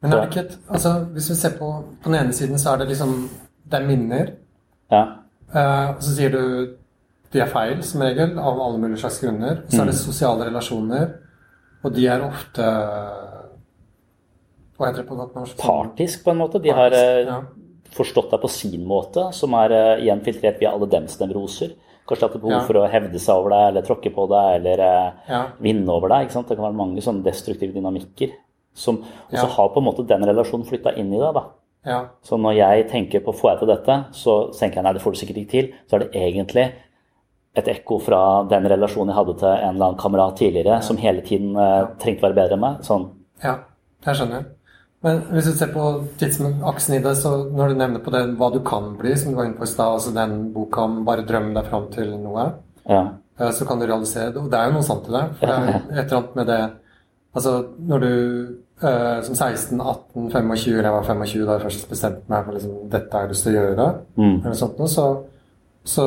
Men 0.00 0.12
er 0.12 0.22
det 0.22 0.28
ikke 0.30 0.44
et, 0.46 0.58
altså, 0.72 0.92
hvis 1.14 1.30
vi 1.30 1.38
ser 1.42 1.56
på 1.58 1.70
på 2.02 2.08
den 2.08 2.18
ene 2.20 2.36
siden, 2.36 2.58
så 2.58 2.72
er 2.72 2.82
det 2.82 2.88
liksom 2.88 3.16
Det 3.70 3.78
er 3.78 3.86
minner. 3.86 4.30
Ja. 4.90 5.02
Uh, 5.54 5.94
og 5.94 6.02
så 6.02 6.14
sier 6.16 6.32
du 6.34 6.76
de 7.30 7.38
er 7.38 7.46
feil, 7.46 7.78
som 7.86 8.02
regel, 8.02 8.32
av 8.38 8.58
alle 8.58 8.78
mulige 8.82 8.98
slags 9.04 9.20
grunner. 9.22 9.60
Så 9.68 9.82
er 9.82 9.86
det 9.86 9.94
mm. 9.94 10.00
sosiale 10.00 10.48
relasjoner, 10.48 11.12
og 11.84 11.94
de 11.94 12.06
er 12.10 12.24
ofte 12.26 12.64
Hva 14.74 14.88
heter 14.88 15.04
det 15.04 15.06
på 15.06 15.18
godt 15.20 15.36
norsk? 15.38 15.60
Partisk, 15.60 16.24
på 16.24 16.32
en 16.32 16.40
måte. 16.40 16.58
De 16.64 16.72
har 16.74 16.96
eh, 16.96 17.28
ja 17.28 17.38
forstått 17.96 18.34
deg 18.34 18.42
på 18.42 18.50
sin 18.52 18.82
måte, 18.88 19.28
som 19.36 19.54
er 19.58 19.74
uh, 19.74 20.02
igjen 20.02 20.22
filtrert 20.26 20.60
via 20.60 20.74
alle 20.74 20.88
dems 20.90 21.18
nevroser. 21.20 21.76
Kanskje 22.08 22.26
hatt 22.26 22.36
et 22.38 22.42
behov 22.42 22.56
ja. 22.56 22.66
for 22.66 22.80
å 22.80 22.88
hevde 22.90 23.22
seg 23.22 23.38
over 23.38 23.54
deg, 23.54 23.64
eller 23.70 23.86
tråkke 23.86 24.12
på 24.14 24.26
deg, 24.30 24.50
eller 24.58 24.84
uh, 24.84 25.30
ja. 25.30 25.40
vinne 25.62 25.94
over 25.94 26.12
deg. 26.12 26.30
Det 26.32 26.56
kan 26.56 26.66
være 26.66 26.80
mange 26.80 27.04
sånne 27.04 27.26
destruktive 27.26 27.76
dynamikker. 27.76 28.36
Som 28.76 29.00
også 29.02 29.46
ja. 29.46 29.54
har 29.56 29.72
på 29.74 29.82
en 29.82 29.88
måte 29.88 30.06
den 30.06 30.22
relasjonen 30.28 30.68
flytta 30.68 30.94
inn 30.98 31.10
i 31.14 31.18
deg. 31.20 31.34
da. 31.36 31.48
Ja. 31.86 31.98
Så 32.22 32.36
når 32.36 32.58
jeg 32.58 32.86
tenker 32.90 33.22
på 33.24 33.34
får 33.34 33.54
jeg 33.54 33.60
til 33.62 33.72
dette, 33.72 33.96
så 34.16 34.36
tenker 34.56 34.80
jeg 34.80 34.86
nei, 34.86 34.94
det 34.96 35.02
får 35.04 35.14
du 35.14 35.20
sikkert 35.20 35.42
ikke 35.42 35.54
til. 35.54 35.74
Så 35.88 35.96
er 35.96 36.04
det 36.04 36.22
egentlig 36.22 36.66
et 37.58 37.68
ekko 37.72 37.98
fra 38.02 38.20
den 38.50 38.68
relasjonen 38.70 39.10
jeg 39.10 39.18
hadde 39.18 39.36
til 39.40 39.50
en 39.50 39.74
eller 39.74 39.88
annen 39.88 40.00
kamerat 40.00 40.36
tidligere, 40.38 40.78
som 40.86 41.00
hele 41.00 41.24
tiden 41.26 41.56
uh, 41.58 41.96
trengte 42.00 42.22
å 42.22 42.28
være 42.28 42.38
bedre 42.38 42.58
enn 42.58 42.62
meg. 42.62 42.82
Sånn. 42.86 43.08
Ja, 43.42 43.56
jeg 44.06 44.20
skjønner. 44.20 44.46
Men 45.02 45.22
hvis 45.32 45.46
du 45.48 45.52
ser 45.56 45.70
på 45.72 45.84
tidsaksen 46.20 46.94
i 46.98 47.02
det, 47.04 47.14
så 47.16 47.30
når 47.48 47.68
du 47.72 47.78
nevner 47.80 48.02
på 48.04 48.12
det 48.12 48.20
hva 48.36 48.50
du 48.52 48.58
kan 48.66 48.90
bli, 49.00 49.14
som 49.16 49.32
du 49.32 49.38
var 49.38 49.46
inne 49.48 49.56
på 49.56 49.64
i 49.64 49.70
stad, 49.70 49.94
altså 49.96 50.12
den 50.12 50.34
boka 50.52 50.82
om 50.84 50.98
bare 51.06 51.24
drømme 51.24 51.54
deg 51.56 51.70
fram 51.70 51.86
til 51.94 52.10
noe, 52.20 52.50
Ja. 52.88 53.02
eh, 53.38 53.50
så 53.56 53.64
kan 53.66 53.78
du 53.80 53.86
realisere 53.86 54.32
det. 54.34 54.36
Og 54.42 54.50
det 54.52 54.58
er 54.60 54.66
jo 54.68 54.72
noe 54.76 54.82
sant 54.84 55.08
i 55.08 55.12
det. 55.16 55.22
For 55.38 55.46
det 55.46 55.56
er 55.56 55.68
et 56.02 56.04
eller 56.04 56.18
annet 56.18 56.36
med 56.36 56.46
det 56.46 56.60
Altså 57.32 57.50
når 57.78 58.00
du 58.00 58.56
eh, 58.82 59.20
som 59.22 59.34
16, 59.36 59.78
18, 59.80 60.30
25, 60.32 60.72
eller 60.74 60.88
jeg 60.88 60.92
var 60.92 61.04
25 61.04 61.44
da 61.46 61.52
jeg 61.52 61.62
først 61.62 61.88
bestemte 61.92 62.28
meg 62.32 62.44
for 62.44 62.52
liksom, 62.56 62.72
dette 62.90 63.12
har 63.14 63.20
jeg 63.22 63.30
lyst 63.30 63.44
til 63.46 63.52
å 63.52 63.60
gjøre, 63.60 63.86
Mm. 64.16 64.40
eller 64.44 64.56
sånt 64.58 64.78
noe, 64.80 64.88
så, 64.88 65.04
så 65.84 66.06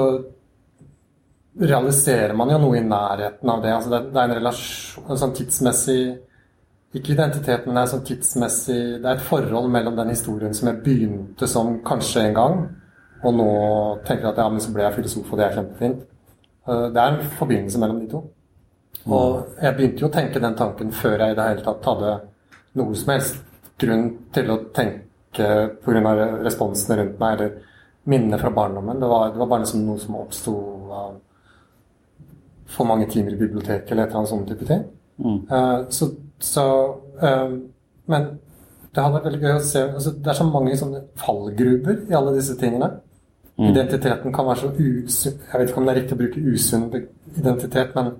realiserer 1.59 2.33
man 2.35 2.49
jo 2.51 2.57
noe 2.59 2.77
i 2.79 2.83
nærheten 2.83 3.49
av 3.53 3.61
det. 3.63 3.71
Altså 3.75 3.89
det, 3.93 4.01
det 4.13 4.19
er 4.19 4.27
en 4.31 4.35
relasjon, 4.39 5.05
en 5.13 5.21
sånn 5.21 5.35
tidsmessig 5.37 5.99
Ikke 6.93 7.13
identitet, 7.15 7.65
men 7.65 7.75
det 7.75 7.81
er 7.81 7.89
sånn 7.89 8.05
tidsmessig 8.05 8.79
Det 9.01 9.07
er 9.09 9.15
et 9.15 9.25
forhold 9.25 9.69
mellom 9.73 9.95
den 9.97 10.11
historien 10.13 10.53
som 10.53 10.69
jeg 10.69 10.81
begynte 10.85 11.47
som 11.49 11.79
kanskje 11.85 12.27
en 12.27 12.35
gang, 12.37 12.59
og 13.23 13.33
nå 13.39 13.47
tenker 14.05 14.27
jeg 14.27 14.33
at 14.33 14.41
ja, 14.43 14.49
men 14.51 14.61
så 14.61 14.73
ble 14.75 14.83
jeg 14.85 14.97
filosof, 14.99 15.31
og 15.31 15.39
det 15.39 15.45
er 15.47 15.57
kjempefint. 15.57 16.03
Eh, 16.67 16.85
Det 16.93 17.01
er 17.01 17.07
en 17.15 17.31
forbindelse 17.39 17.79
mellom 17.79 17.99
de 18.03 18.09
to. 18.11 18.23
Og 19.05 19.57
jeg 19.61 19.75
begynte 19.75 20.03
jo 20.05 20.07
å 20.07 20.13
tenke 20.13 20.39
den 20.39 20.55
tanken 20.55 20.91
før 20.95 21.17
jeg 21.17 21.33
i 21.33 21.35
det 21.39 21.47
hele 21.49 21.65
tatt 21.65 21.89
hadde 21.89 22.13
noe 22.79 22.95
som 22.95 23.13
helst 23.13 23.41
grunn 23.79 24.05
til 24.35 24.51
å 24.53 24.59
tenke 24.75 25.49
pga. 25.83 26.43
responsene 26.45 26.97
rundt 26.99 27.19
meg, 27.19 27.39
eller 27.39 27.51
minnene 28.05 28.39
fra 28.39 28.51
barndommen. 28.53 28.99
Det 28.99 29.09
var, 29.09 29.31
det 29.31 29.39
var 29.39 29.47
bare 29.47 29.63
liksom 29.65 29.85
noe 29.85 29.99
som 29.99 30.15
oppsto 30.15 30.53
av 30.93 31.15
for 32.73 32.85
mange 32.85 33.07
timer 33.09 33.33
i 33.33 33.39
biblioteket 33.39 33.91
eller 33.91 34.03
et 34.03 34.09
eller 34.09 34.19
annet 34.19 34.29
sånt 34.29 34.47
type 34.49 34.65
ting. 34.65 34.83
Mm. 35.17 35.39
Eh, 35.49 35.89
så, 35.89 36.09
så 36.43 36.65
um, 37.21 37.53
Men 38.11 38.25
det 38.93 39.01
hadde 39.01 39.15
vært 39.15 39.27
veldig 39.29 39.41
gøy 39.41 39.55
å 39.55 39.63
se 39.65 39.81
altså, 39.87 40.11
Det 40.17 40.31
er 40.31 40.37
så 40.37 40.47
mange 40.47 40.75
sånne 40.77 41.01
fallgruber 41.19 42.03
i 42.11 42.17
alle 42.17 42.35
disse 42.35 42.55
tingene. 42.59 42.89
Mm. 43.57 43.69
Identiteten 43.69 44.33
kan 44.33 44.47
være 44.49 44.63
så 44.63 44.71
usunn 44.73 45.39
Jeg 45.39 45.61
vet 45.61 45.71
ikke 45.71 45.81
om 45.81 45.87
det 45.87 45.93
er 45.93 45.99
riktig 46.01 46.17
å 46.17 46.21
bruke 46.21 46.43
usunn 46.51 46.85
identitet, 47.37 47.95
men 47.95 48.11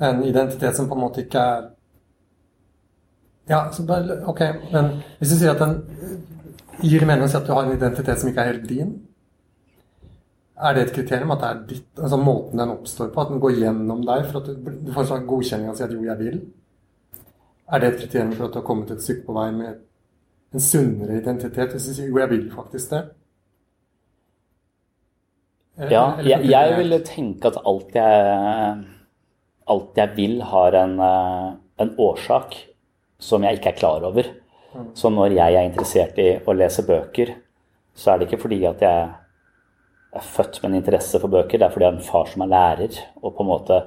en 0.00 0.24
identitet 0.24 0.76
som 0.76 0.88
på 0.88 0.96
en 0.96 1.04
måte 1.04 1.24
ikke 1.24 1.44
er 1.52 1.68
Ja, 3.50 3.64
så 3.74 3.84
bare 3.86 4.20
Ok, 4.30 4.42
men 4.72 4.92
hvis 5.18 5.34
du 5.34 5.36
sier 5.36 5.54
at 5.54 5.62
den 5.62 5.76
gir 6.80 7.04
mening 7.04 7.26
å 7.26 7.30
si 7.30 7.36
at 7.36 7.46
du 7.46 7.52
har 7.52 7.66
en 7.66 7.76
identitet 7.76 8.22
som 8.22 8.30
ikke 8.30 8.40
er 8.40 8.54
helt 8.54 8.68
din, 8.70 8.94
er 10.56 10.76
det 10.76 10.86
et 10.86 10.94
kriterium 10.94 11.34
at 11.34 11.42
det 11.42 11.48
er 11.50 11.58
ditt, 11.68 11.90
altså 11.98 12.16
måten 12.20 12.62
den 12.62 12.72
oppstår 12.72 13.10
på, 13.12 13.20
at 13.20 13.28
den 13.32 13.42
går 13.42 13.58
gjennom 13.58 14.00
deg 14.06 14.24
for 14.30 14.40
at 14.40 14.48
du, 14.48 14.70
du 14.86 14.88
får 14.94 15.04
en 15.04 15.10
sånn 15.10 15.28
godkjenning 15.28 15.72
og 15.72 15.76
sier 15.76 15.90
at 15.90 15.94
jo, 15.96 16.06
jeg 16.06 16.20
vil? 16.22 16.40
Er 17.72 17.78
det 17.78 17.88
et 17.94 18.00
kriterium 18.00 18.32
for 18.34 18.44
at 18.48 18.52
du 18.54 18.58
har 18.58 18.66
kommet 18.66 18.90
et 18.90 19.02
stykke 19.02 19.26
på 19.26 19.34
vei 19.36 19.50
med 19.54 19.80
en 20.54 20.60
sunnere 20.60 21.20
identitet, 21.20 21.70
hvis 21.76 21.86
du 21.86 21.94
sier 21.94 22.08
jo, 22.10 22.18
jeg 22.18 22.30
vil 22.32 22.48
faktisk 22.50 22.90
det? 22.90 23.02
Eller- 25.78 25.92
Ja, 25.92 26.18
eller 26.18 26.30
jeg, 26.30 26.50
jeg 26.50 26.76
ville 26.76 26.98
tenke 27.06 27.46
at 27.46 27.60
alt 27.64 27.94
jeg, 27.94 28.84
alt 29.70 29.96
jeg 29.96 30.16
vil, 30.16 30.42
har 30.42 30.74
en, 30.74 30.98
eh, 31.00 31.52
en 31.78 31.94
årsak 31.98 32.56
som 33.18 33.42
jeg 33.44 33.58
ikke 33.58 33.68
er 33.70 33.78
klar 33.78 34.02
over. 34.04 34.24
Mm. 34.74 34.90
Så 34.94 35.08
når 35.10 35.32
jeg 35.34 35.54
er 35.54 35.68
interessert 35.70 36.18
i 36.18 36.38
å 36.46 36.52
lese 36.56 36.82
bøker, 36.86 37.34
så 37.94 38.12
er 38.12 38.18
det 38.18 38.28
ikke 38.28 38.42
fordi 38.42 38.64
at 38.64 38.80
jeg 38.80 39.14
er 40.12 40.20
født 40.20 40.62
med 40.62 40.70
en 40.72 40.82
interesse 40.82 41.20
for 41.20 41.28
bøker, 41.28 41.58
det 41.58 41.62
er 41.62 41.70
fordi 41.70 41.84
jeg 41.84 41.92
har 41.92 41.98
en 42.00 42.04
far 42.12 42.26
som 42.26 42.42
er 42.42 42.46
lærer, 42.46 42.98
og 43.22 43.34
på 43.36 43.40
en 43.40 43.46
måte 43.46 43.80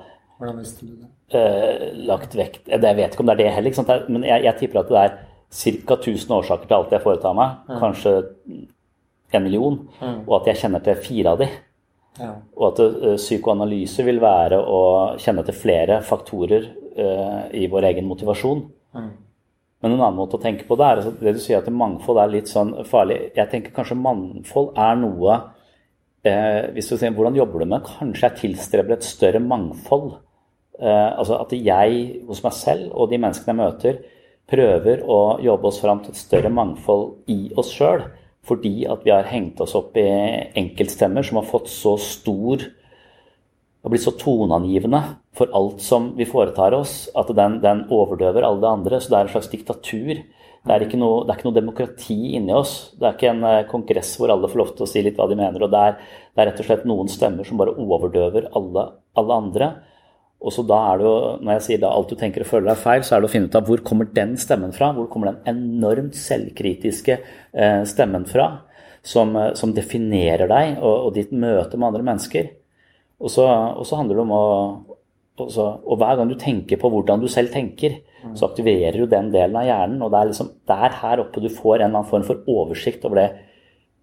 Hvordan 0.43 0.59
visste 0.59 0.85
du 0.85 0.95
det? 0.99 1.09
Uh, 1.33 1.85
lagt 2.05 2.35
vekt 2.35 2.67
Jeg 2.67 2.81
vet 2.83 3.13
ikke 3.15 3.23
om 3.23 3.29
det 3.29 3.33
er 3.37 3.39
det 3.39 3.51
heller? 3.55 3.77
Er- 3.95 4.09
men 4.11 4.25
jeg, 4.27 4.43
jeg 4.43 4.59
tipper 4.59 4.81
at 4.81 4.91
det 4.91 4.99
er 4.99 5.13
ca. 5.53 5.95
1000 5.95 6.35
årsaker 6.35 6.67
til 6.67 6.75
alt 6.75 6.91
jeg 6.91 7.03
foretar 7.03 7.35
meg. 7.37 7.61
Mm. 7.69 7.77
Kanskje 7.79 8.13
en 9.33 9.45
million. 9.45 9.79
Mm. 10.01 10.19
Og 10.27 10.35
at 10.41 10.51
jeg 10.51 10.61
kjenner 10.65 10.83
til 10.83 10.99
fire 10.99 11.33
av 11.33 11.41
de. 11.41 11.47
Ja. 12.19 12.33
Og 12.59 12.65
at 12.73 12.83
uh, 12.83 13.15
psykoanalyse 13.15 14.05
vil 14.05 14.19
være 14.21 14.59
å 14.59 14.81
kjenne 15.21 15.45
til 15.47 15.57
flere 15.57 16.01
faktorer 16.05 16.67
uh, 16.99 17.47
i 17.55 17.69
vår 17.71 17.89
egen 17.93 18.09
motivasjon. 18.09 18.67
Mm. 18.93 19.11
Men 19.83 19.97
en 19.97 19.99
annen 19.99 20.19
måte 20.19 20.37
å 20.37 20.43
tenke 20.43 20.67
på 20.67 20.77
det 20.79 20.85
er 20.85 20.99
altså, 21.01 21.15
det 21.19 21.33
du 21.35 21.41
sier 21.43 21.59
at 21.59 21.71
mangfold 21.71 22.21
er 22.21 22.29
litt 22.31 22.51
sånn 22.51 22.75
farlig. 22.87 23.17
Jeg 23.35 23.51
tenker 23.51 23.73
kanskje 23.75 23.97
mangfold 23.99 24.69
er 24.79 24.95
noe 25.01 25.33
eh, 26.23 26.69
Hvis 26.71 26.87
du 26.87 26.95
sier 26.95 27.11
hvordan 27.11 27.35
jobber 27.35 27.65
du 27.65 27.67
med 27.73 27.89
Kanskje 27.89 28.29
jeg 28.29 28.39
tilstreber 28.39 28.95
et 28.95 29.03
større 29.03 29.41
mangfold. 29.43 30.13
Eh, 30.79 31.11
altså 31.19 31.39
at 31.41 31.53
jeg 31.55 32.03
hos 32.27 32.43
meg 32.43 32.57
selv 32.57 32.91
og 32.93 33.11
de 33.11 33.21
menneskene 33.21 33.53
jeg 33.53 33.61
møter, 33.61 34.03
prøver 34.49 35.03
å 35.07 35.39
jobbe 35.41 35.69
oss 35.69 35.79
fram 35.81 36.03
til 36.03 36.13
et 36.13 36.19
større 36.19 36.51
mangfold 36.51 37.31
i 37.31 37.53
oss 37.57 37.71
sjøl. 37.73 38.07
Fordi 38.43 38.83
at 38.91 39.05
vi 39.05 39.13
har 39.13 39.29
hengt 39.31 39.61
oss 39.63 39.75
opp 39.79 39.95
i 39.95 40.07
enkeltstemmer 40.59 41.23
som 41.23 41.39
har 41.39 41.47
fått 41.47 41.69
så 41.71 41.95
stor 42.01 42.65
har 43.83 43.91
blitt 43.91 44.05
så 44.05 44.13
toneangivende 44.15 45.01
for 45.35 45.51
alt 45.57 45.81
som 45.83 46.13
vi 46.15 46.27
foretar 46.27 46.75
oss, 46.77 47.09
at 47.19 47.27
den, 47.35 47.59
den 47.63 47.83
overdøver 47.91 48.45
alle 48.47 48.63
det 48.63 48.69
andre. 48.69 48.99
Så 49.01 49.11
det 49.11 49.17
er 49.17 49.27
en 49.27 49.33
slags 49.33 49.51
diktatur. 49.51 50.21
Det 50.63 50.71
er 50.71 50.85
ikke 50.85 50.99
noe, 51.01 51.25
er 51.27 51.35
ikke 51.35 51.49
noe 51.49 51.57
demokrati 51.57 52.19
inni 52.37 52.53
oss. 52.55 52.93
Det 52.95 53.09
er 53.09 53.17
ikke 53.17 53.31
en 53.33 53.43
eh, 53.49 53.65
kongress 53.67 54.13
hvor 54.19 54.31
alle 54.31 54.47
får 54.47 54.61
lov 54.61 54.71
til 54.77 54.85
å 54.85 54.87
si 54.87 55.03
litt 55.03 55.19
hva 55.19 55.27
de 55.27 55.35
mener. 55.39 55.65
og 55.65 55.73
Det 55.73 55.81
er, 55.89 55.97
det 56.31 56.43
er 56.43 56.49
rett 56.49 56.61
og 56.63 56.69
slett 56.69 56.85
noen 56.87 57.11
stemmer 57.11 57.47
som 57.47 57.59
bare 57.59 57.75
overdøver 57.75 58.47
alle, 58.55 58.85
alle 59.19 59.41
andre. 59.43 59.69
Og 60.43 60.51
så 60.51 60.65
da 60.67 60.79
er 60.91 60.99
det 60.99 61.05
jo, 61.07 61.15
Når 61.39 61.55
jeg 61.55 61.65
sier 61.67 61.81
da 61.83 61.91
alt 61.95 62.09
du 62.11 62.17
tenker 62.19 62.43
og 62.43 62.49
føler 62.49 62.73
er 62.73 62.81
feil, 62.81 63.03
så 63.03 63.15
er 63.15 63.23
det 63.23 63.29
å 63.29 63.33
finne 63.33 63.47
ut 63.47 63.55
av 63.55 63.69
hvor 63.69 63.83
kommer 63.85 64.09
den 64.11 64.35
stemmen 64.37 64.73
fra? 64.75 64.91
Hvor 64.95 65.07
kommer 65.11 65.31
den 65.31 65.55
enormt 65.55 66.17
selvkritiske 66.19 67.15
eh, 67.15 67.83
stemmen 67.87 68.27
fra? 68.29 68.49
Som, 69.03 69.35
eh, 69.39 69.53
som 69.59 69.71
definerer 69.75 70.51
deg 70.51 70.81
og, 70.81 71.07
og 71.07 71.13
ditt 71.15 71.31
møte 71.31 71.79
med 71.79 71.89
andre 71.89 72.07
mennesker. 72.11 72.51
Og 73.23 73.31
så, 73.31 73.47
og 73.47 73.87
så 73.87 74.01
handler 74.01 74.19
det 74.19 74.25
om 74.25 74.35
å 74.35 74.43
og, 75.33 75.47
så, 75.49 75.63
og 75.81 75.97
hver 75.97 76.19
gang 76.19 76.29
du 76.29 76.35
tenker 76.37 76.77
på 76.77 76.89
hvordan 76.93 77.23
du 77.23 77.25
selv 77.31 77.49
tenker, 77.53 77.95
så 78.37 78.47
aktiverer 78.47 78.99
du 79.01 79.07
den 79.09 79.31
delen 79.33 79.57
av 79.57 79.65
hjernen. 79.65 80.03
Og 80.05 80.11
det 80.13 80.19
er 80.19 80.29
liksom 80.29 80.51
der 80.69 80.97
her 80.99 81.23
oppe 81.23 81.41
du 81.41 81.49
får 81.49 81.79
en 81.79 81.87
eller 81.87 82.03
annen 82.03 82.09
form 82.11 82.25
for 82.27 82.43
oversikt 82.53 83.05
over 83.07 83.19
det 83.19 83.29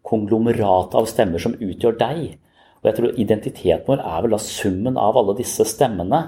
konglomeratet 0.06 0.96
av 0.98 1.08
stemmer 1.08 1.42
som 1.42 1.54
utgjør 1.54 1.98
deg. 2.00 2.24
Og 2.80 2.88
jeg 2.88 2.96
tror 2.96 3.18
identiteten 3.20 3.86
vår 3.86 4.02
er 4.02 4.22
vel 4.24 4.34
da 4.34 4.40
summen 4.40 4.98
av 5.00 5.18
alle 5.20 5.36
disse 5.38 5.66
stemmene. 5.68 6.20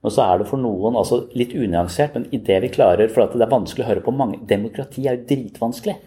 Men 0.00 0.14
så 0.14 0.24
er 0.24 0.40
det 0.40 0.48
for 0.48 0.60
noen 0.60 0.96
altså 0.96 1.26
litt 1.36 1.52
unyansert, 1.54 2.16
men 2.16 2.28
idet 2.34 2.62
vi 2.64 2.72
klarer 2.72 3.10
For 3.12 3.28
det 3.36 3.44
er 3.44 3.52
vanskelig 3.52 3.84
å 3.84 3.90
høre 3.90 4.04
på 4.04 4.14
mange 4.16 4.40
Demokrati 4.48 5.04
er 5.06 5.18
jo 5.18 5.26
dritvanskelig. 5.28 5.98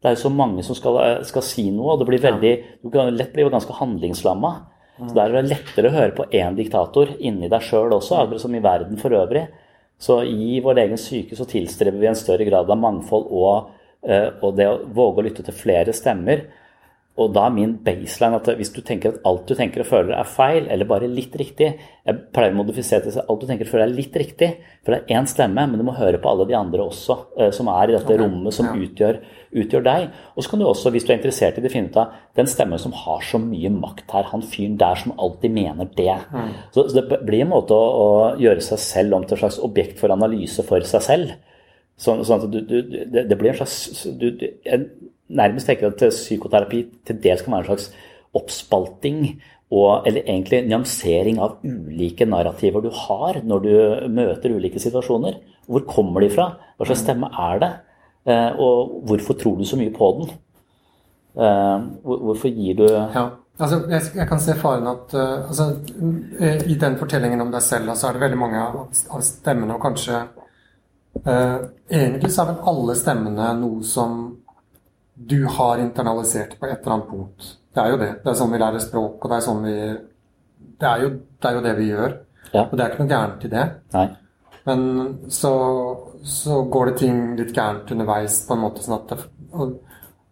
Det 0.00 0.08
er 0.08 0.16
jo 0.16 0.24
så 0.24 0.32
mange 0.32 0.64
som 0.64 0.76
skal, 0.76 0.98
skal 1.28 1.44
si 1.44 1.66
noe, 1.70 1.94
og 1.94 2.00
det 2.00 2.08
blir 2.08 2.22
veldig, 2.22 2.52
du 2.80 2.88
kan 2.92 3.10
lett 3.12 3.34
bli 3.34 3.44
ganske 3.52 3.76
handlingslamma. 3.76 4.52
Så 5.00 5.16
der 5.16 5.30
er 5.30 5.38
det 5.38 5.50
lettere 5.52 5.88
å 5.88 5.94
høre 5.94 6.14
på 6.16 6.26
én 6.36 6.56
diktator 6.56 7.12
inni 7.18 7.48
deg 7.52 7.64
sjøl 7.64 7.92
også, 7.96 8.18
akkurat 8.20 8.42
som 8.42 8.56
i 8.56 8.62
verden 8.64 9.00
for 9.00 9.16
øvrig. 9.16 9.46
Så 10.00 10.22
i 10.24 10.58
vår 10.64 10.80
egen 10.84 11.00
syke 11.00 11.36
så 11.36 11.46
tilstreber 11.48 12.00
vi 12.00 12.08
en 12.08 12.18
større 12.18 12.44
grad 12.48 12.68
av 12.72 12.80
mangfold 12.80 13.28
og, 13.28 13.70
eh, 14.08 14.28
og 14.40 14.56
det 14.56 14.68
å 14.68 14.80
våge 14.96 15.20
å 15.20 15.26
lytte 15.26 15.44
til 15.44 15.56
flere 15.56 15.92
stemmer. 15.96 16.46
Og 17.20 17.32
da 17.36 17.42
er 17.46 17.52
min 17.52 17.72
baseline 17.84 18.38
at 18.38 18.48
hvis 18.56 18.70
du 18.72 18.80
tenker 18.86 19.12
at 19.12 19.24
alt 19.28 19.48
du 19.48 19.52
tenker 19.56 19.82
og 19.82 19.88
føler 19.90 20.14
er 20.16 20.28
feil, 20.28 20.68
eller 20.72 20.88
bare 20.88 21.08
litt 21.10 21.34
riktig 21.36 21.68
Jeg 21.74 22.20
pleier 22.32 22.54
å 22.54 22.60
modifisere 22.62 23.04
til 23.04 23.18
at 23.20 23.28
alt 23.28 23.42
du 23.42 23.48
tenker 23.48 23.68
og 23.68 23.72
føler 23.74 23.84
er 23.84 23.92
litt 23.92 24.16
riktig, 24.16 24.48
for 24.80 24.94
det 24.94 25.00
er 25.02 25.20
én 25.20 25.28
stemme, 25.28 25.66
men 25.68 25.78
du 25.78 25.84
må 25.84 25.94
høre 25.98 26.18
på 26.22 26.30
alle 26.30 26.46
de 26.48 26.56
andre 26.56 26.86
også, 26.88 27.16
eh, 27.36 27.50
som 27.54 27.68
er 27.70 27.90
i 27.90 27.96
dette 27.98 28.16
rommet 28.22 28.56
som 28.56 28.70
utgjør, 28.72 29.20
utgjør 29.62 29.84
deg. 29.84 30.08
Og 30.32 30.42
så 30.42 30.52
kan 30.52 30.62
du 30.62 30.66
også, 30.66 30.94
hvis 30.94 31.04
du 31.04 31.12
er 31.12 31.18
interessert 31.18 31.60
i 31.60 31.64
det, 31.64 31.72
finne 31.74 31.92
ut 31.92 32.00
av 32.00 32.16
den 32.40 32.48
stemmen 32.50 32.80
som 32.80 32.96
har 32.96 33.20
så 33.28 33.38
mye 33.42 33.70
makt 33.74 34.16
her, 34.16 34.30
han 34.32 34.46
fyren 34.54 34.80
der 34.80 34.98
som 35.02 35.14
alltid 35.20 35.54
mener 35.54 35.92
det. 35.98 36.16
Mm. 36.32 36.50
Så, 36.72 36.88
så 36.88 36.98
det 36.98 37.20
blir 37.28 37.44
en 37.44 37.52
måte 37.52 37.76
å, 37.76 37.92
å 38.00 38.10
gjøre 38.40 38.64
seg 38.64 38.82
selv 38.82 39.20
om 39.20 39.28
til 39.28 39.36
et 39.36 39.44
slags 39.44 39.60
objekt 39.68 40.00
for 40.00 40.16
analyse 40.16 40.64
for 40.66 40.88
seg 40.88 41.04
selv. 41.04 41.36
Sånn, 42.00 42.24
sånn 42.24 42.40
at 42.40 42.48
du, 42.48 42.62
du, 42.64 42.76
det, 43.12 43.28
det 43.28 43.36
blir 43.36 43.52
en 43.52 43.60
slags 43.60 44.06
du, 44.16 44.30
jeg 44.40 44.88
nærmest 45.30 45.68
tenker 45.70 45.90
at 45.90 46.02
psykoterapi 46.12 46.84
til 47.06 47.18
dels 47.22 47.42
kan 47.44 47.54
være 47.54 47.64
en 47.64 47.70
slags 47.70 47.90
oppspalting 48.36 49.24
og, 49.70 50.06
eller 50.06 50.24
egentlig 50.24 50.64
nyansering 50.66 51.38
av 51.42 51.60
ulike 51.62 52.26
narrativer 52.26 52.82
du 52.82 52.90
har 53.06 53.40
når 53.46 53.64
du 53.66 53.74
møter 54.10 54.56
ulike 54.56 54.82
situasjoner. 54.82 55.38
Hvor 55.70 55.86
kommer 55.86 56.24
de 56.24 56.30
fra? 56.32 56.48
Hva 56.78 56.88
slags 56.88 57.04
stemme 57.04 57.30
er 57.30 57.60
det? 57.62 57.70
Eh, 58.26 58.58
og 58.58 58.96
hvorfor 59.06 59.38
tror 59.38 59.60
du 59.60 59.64
så 59.68 59.78
mye 59.78 59.92
på 59.94 60.10
den? 60.18 60.32
Eh, 61.38 61.86
hvorfor 62.02 62.50
gir 62.50 62.82
du 62.82 62.88
Ja. 62.90 63.28
Altså, 63.60 63.82
jeg, 63.90 64.02
jeg 64.16 64.28
kan 64.28 64.40
se 64.40 64.54
faren 64.56 64.86
at 64.88 65.14
uh, 65.14 65.48
altså, 65.48 65.64
I 66.64 66.74
den 66.80 66.94
fortellingen 66.96 67.42
om 67.44 67.50
deg 67.52 67.60
selv 67.60 67.90
så 67.92 68.08
er 68.08 68.16
det 68.16 68.22
veldig 68.22 68.38
mange 68.40 68.62
av, 68.62 68.78
av 69.12 69.20
stemmene, 69.20 69.74
og 69.74 69.82
kanskje 69.84 70.20
uh, 71.26 71.58
Egentlig 71.90 72.30
så 72.32 72.46
er 72.46 72.54
vel 72.54 72.70
alle 72.72 72.96
stemmene 72.96 73.50
noe 73.58 73.84
som 73.84 74.14
du 75.20 75.44
har 75.46 75.78
internalisert 75.82 76.56
på 76.60 76.66
et 76.66 76.78
eller 76.80 76.96
annet 76.96 77.10
punkt. 77.10 77.50
Det 77.74 77.82
er 77.82 77.92
jo 77.92 77.98
det. 78.00 78.10
Det 78.22 78.32
er 78.32 78.38
sånn 78.38 78.54
vi 78.54 78.60
lærer 78.62 78.82
språk, 78.82 79.18
og 79.20 79.30
det 79.30 79.36
er 79.36 79.44
sånn 79.44 79.62
vi 79.66 79.76
Det 80.80 80.88
er 80.88 81.02
jo 81.04 81.10
det, 81.12 81.48
er 81.48 81.54
jo 81.54 81.62
det 81.66 81.74
vi 81.76 81.88
gjør. 81.90 82.16
Ja. 82.54 82.64
Og 82.64 82.72
det 82.74 82.84
er 82.84 82.90
ikke 82.90 83.04
noe 83.04 83.12
gærent 83.12 83.44
i 83.44 83.52
det. 83.52 83.66
Nei. 83.94 84.06
Men 84.68 84.80
så, 85.32 85.52
så 86.26 86.62
går 86.72 86.90
det 86.90 86.96
ting 87.02 87.20
litt 87.38 87.52
gærent 87.56 87.92
underveis, 87.92 88.40
på 88.48 88.56
en 88.56 88.64
måte. 88.64 88.84
sånn 88.84 88.98
at 88.98 89.12
det, 89.12 89.28
og, 89.52 89.78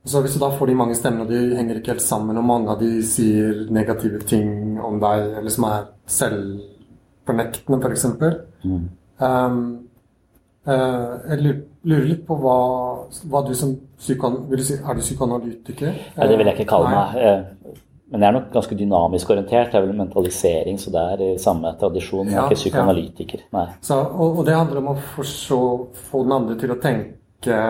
så 0.09 0.23
Hvis 0.25 0.39
du 0.39 0.41
da 0.41 0.49
får 0.57 0.71
de 0.71 0.79
mange 0.79 0.97
stemmene, 0.97 1.27
og 1.27 1.33
de 1.33 1.57
henger 1.59 1.81
ikke 1.81 1.93
helt 1.93 2.05
sammen, 2.05 2.39
og 2.41 2.47
mange 2.49 2.73
av 2.73 2.81
de 2.81 3.03
sier 3.05 3.67
negative 3.75 4.23
ting 4.29 4.79
om 4.81 4.97
deg, 5.03 5.35
eller 5.41 5.53
som 5.53 5.67
er 5.69 5.91
selvfornektende, 6.09 7.81
f.eks. 7.83 8.07
Mm. 8.65 8.87
Um, 9.21 9.59
jeg 10.69 11.57
lurer 11.89 12.07
litt 12.09 12.25
på 12.29 12.37
hva, 12.43 12.57
hva 13.31 13.43
du 13.47 13.55
som 13.57 13.75
psykoan... 13.99 14.43
Vil 14.51 14.61
du 14.61 14.67
si, 14.67 14.79
er 14.79 14.99
du 14.99 15.05
psykoanalytiker? 15.05 16.01
Nei, 16.17 16.29
det 16.29 16.41
vil 16.41 16.51
jeg 16.51 16.59
ikke 16.59 16.73
kalle 16.75 16.91
meg. 16.93 17.21
Eh, 17.23 17.85
men 18.09 18.25
jeg 18.25 18.31
er 18.31 18.37
nok 18.39 18.49
ganske 18.55 18.77
dynamisk 18.79 19.31
orientert. 19.35 19.73
Jeg 19.73 19.81
er 19.81 19.87
vel 19.87 19.99
mentalisering, 19.99 20.81
så 20.81 20.93
det 20.95 21.05
er 21.13 21.23
i 21.27 21.31
samme 21.41 21.75
tradisjon. 21.81 22.29
Jeg 22.29 22.41
er 22.41 22.49
ikke 22.49 22.63
psykoanalytiker. 22.63 23.47
Nei. 23.57 23.67
Så, 23.85 24.01
og, 24.01 24.41
og, 24.41 24.43
det 24.49 24.57
handler 24.57 24.83
om 24.83 24.93
å 24.95 24.99
forstå, 25.17 25.61
få 26.11 26.25
den 26.27 26.37
andre 26.41 26.59
til 26.61 26.75
å 26.75 26.81
tenke 26.83 27.63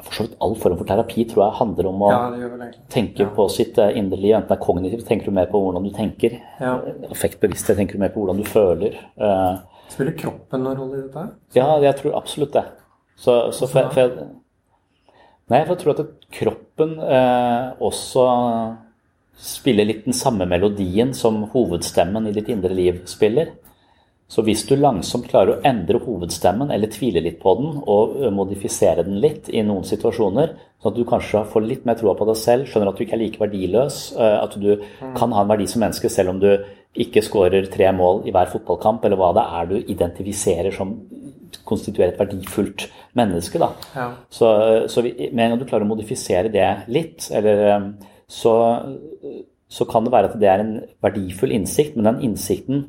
for 0.00 0.16
så 0.16 0.24
vidt 0.24 0.36
all 0.40 0.54
form 0.56 0.78
for 0.78 0.88
terapi 0.88 1.24
tror 1.28 1.42
jeg 1.44 1.56
handler 1.58 1.88
om 1.90 2.04
å 2.06 2.10
ja, 2.12 2.68
tenke 2.92 3.24
ja. 3.26 3.32
på 3.36 3.46
sitt 3.52 3.78
eh, 3.80 3.92
indre 4.00 4.16
liv. 4.20 4.34
Enten 4.36 4.48
det 4.48 4.56
er 4.56 4.62
kognitivt, 4.64 5.06
tenker 5.08 5.30
du 5.30 5.36
mer 5.36 5.50
på 5.50 5.60
hvordan 5.60 5.84
du 5.86 5.90
tenker. 5.94 6.38
Ja. 6.60 6.78
Affektbevissthet 7.10 7.80
tenker 7.80 7.98
du 7.98 8.04
mer 8.04 8.12
på 8.14 8.22
hvordan 8.22 8.40
du 8.40 8.48
føler. 8.48 8.96
Uh, 9.20 9.60
Spiller 9.90 10.14
kroppen 10.18 10.62
noen 10.64 10.78
rolle 10.78 11.00
i 11.00 11.06
dette? 11.06 11.24
Ja, 11.58 11.72
jeg 11.82 11.96
tror 11.98 12.18
absolutt 12.20 12.54
det. 12.54 12.66
Så, 13.20 13.34
så 13.52 13.66
for, 13.68 13.90
for 13.92 14.00
jeg, 14.00 14.28
nei, 15.50 15.64
for 15.64 15.74
jeg 15.74 15.80
tror 15.82 15.96
at 15.96 16.28
kroppen 16.32 16.94
eh, 17.04 17.82
også 17.84 18.28
spiller 19.40 19.88
litt 19.88 20.06
den 20.06 20.16
samme 20.16 20.46
melodien 20.48 21.12
som 21.16 21.42
hovedstemmen 21.52 22.28
i 22.28 22.36
ditt 22.36 22.48
indre 22.52 22.76
liv 22.76 23.02
spiller. 23.08 23.52
Så 24.30 24.44
hvis 24.46 24.62
du 24.68 24.76
langsomt 24.78 25.26
klarer 25.26 25.56
å 25.56 25.62
endre 25.66 25.98
hovedstemmen 26.04 26.70
eller 26.70 26.92
tvile 26.92 27.22
litt 27.24 27.40
på 27.42 27.54
den 27.58 27.80
og 27.82 28.20
modifisere 28.36 29.02
den 29.02 29.16
litt 29.18 29.48
i 29.50 29.64
noen 29.66 29.82
situasjoner, 29.88 30.52
sånn 30.78 30.92
at 30.92 31.00
du 31.00 31.08
kanskje 31.08 31.42
får 31.50 31.64
litt 31.66 31.88
mer 31.88 31.98
troa 31.98 32.14
på 32.14 32.28
deg 32.28 32.38
selv, 32.38 32.68
skjønner 32.70 32.92
at 32.92 33.00
du 33.00 33.02
ikke 33.02 33.16
er 33.18 33.22
like 33.24 33.42
verdiløs, 33.42 33.98
at 34.14 34.54
du 34.54 34.70
mm. 34.76 35.16
kan 35.18 35.34
ha 35.34 35.42
en 35.42 35.50
verdi 35.50 35.66
som 35.72 35.82
menneske 35.82 36.12
selv 36.12 36.36
om 36.36 36.38
du 36.44 36.52
ikke 36.98 37.22
skårer 37.22 37.68
tre 37.70 37.90
mål 37.94 38.24
i 38.26 38.32
hver 38.34 38.50
fotballkamp, 38.50 39.04
eller 39.06 39.20
hva 39.20 39.30
det 39.36 39.44
er 39.58 39.68
du 39.70 39.76
identifiserer 39.94 40.74
som 40.74 40.96
konstituerer 41.66 42.14
et 42.14 42.20
verdifullt 42.20 42.88
menneske. 43.18 43.60
Da. 43.62 43.70
Ja. 43.94 44.08
Så, 44.30 44.48
så 44.90 45.04
med 45.04 45.44
en 45.44 45.54
gang 45.54 45.60
du 45.60 45.68
klarer 45.68 45.86
å 45.86 45.92
modifisere 45.92 46.50
det 46.52 46.66
litt, 46.90 47.28
eller, 47.34 47.92
så, 48.30 48.54
så 49.70 49.86
kan 49.90 50.06
det 50.06 50.14
være 50.14 50.32
at 50.32 50.36
det 50.42 50.50
er 50.50 50.64
en 50.64 50.74
verdifull 51.04 51.54
innsikt, 51.54 51.96
men 51.96 52.10
den 52.10 52.22
innsikten 52.30 52.84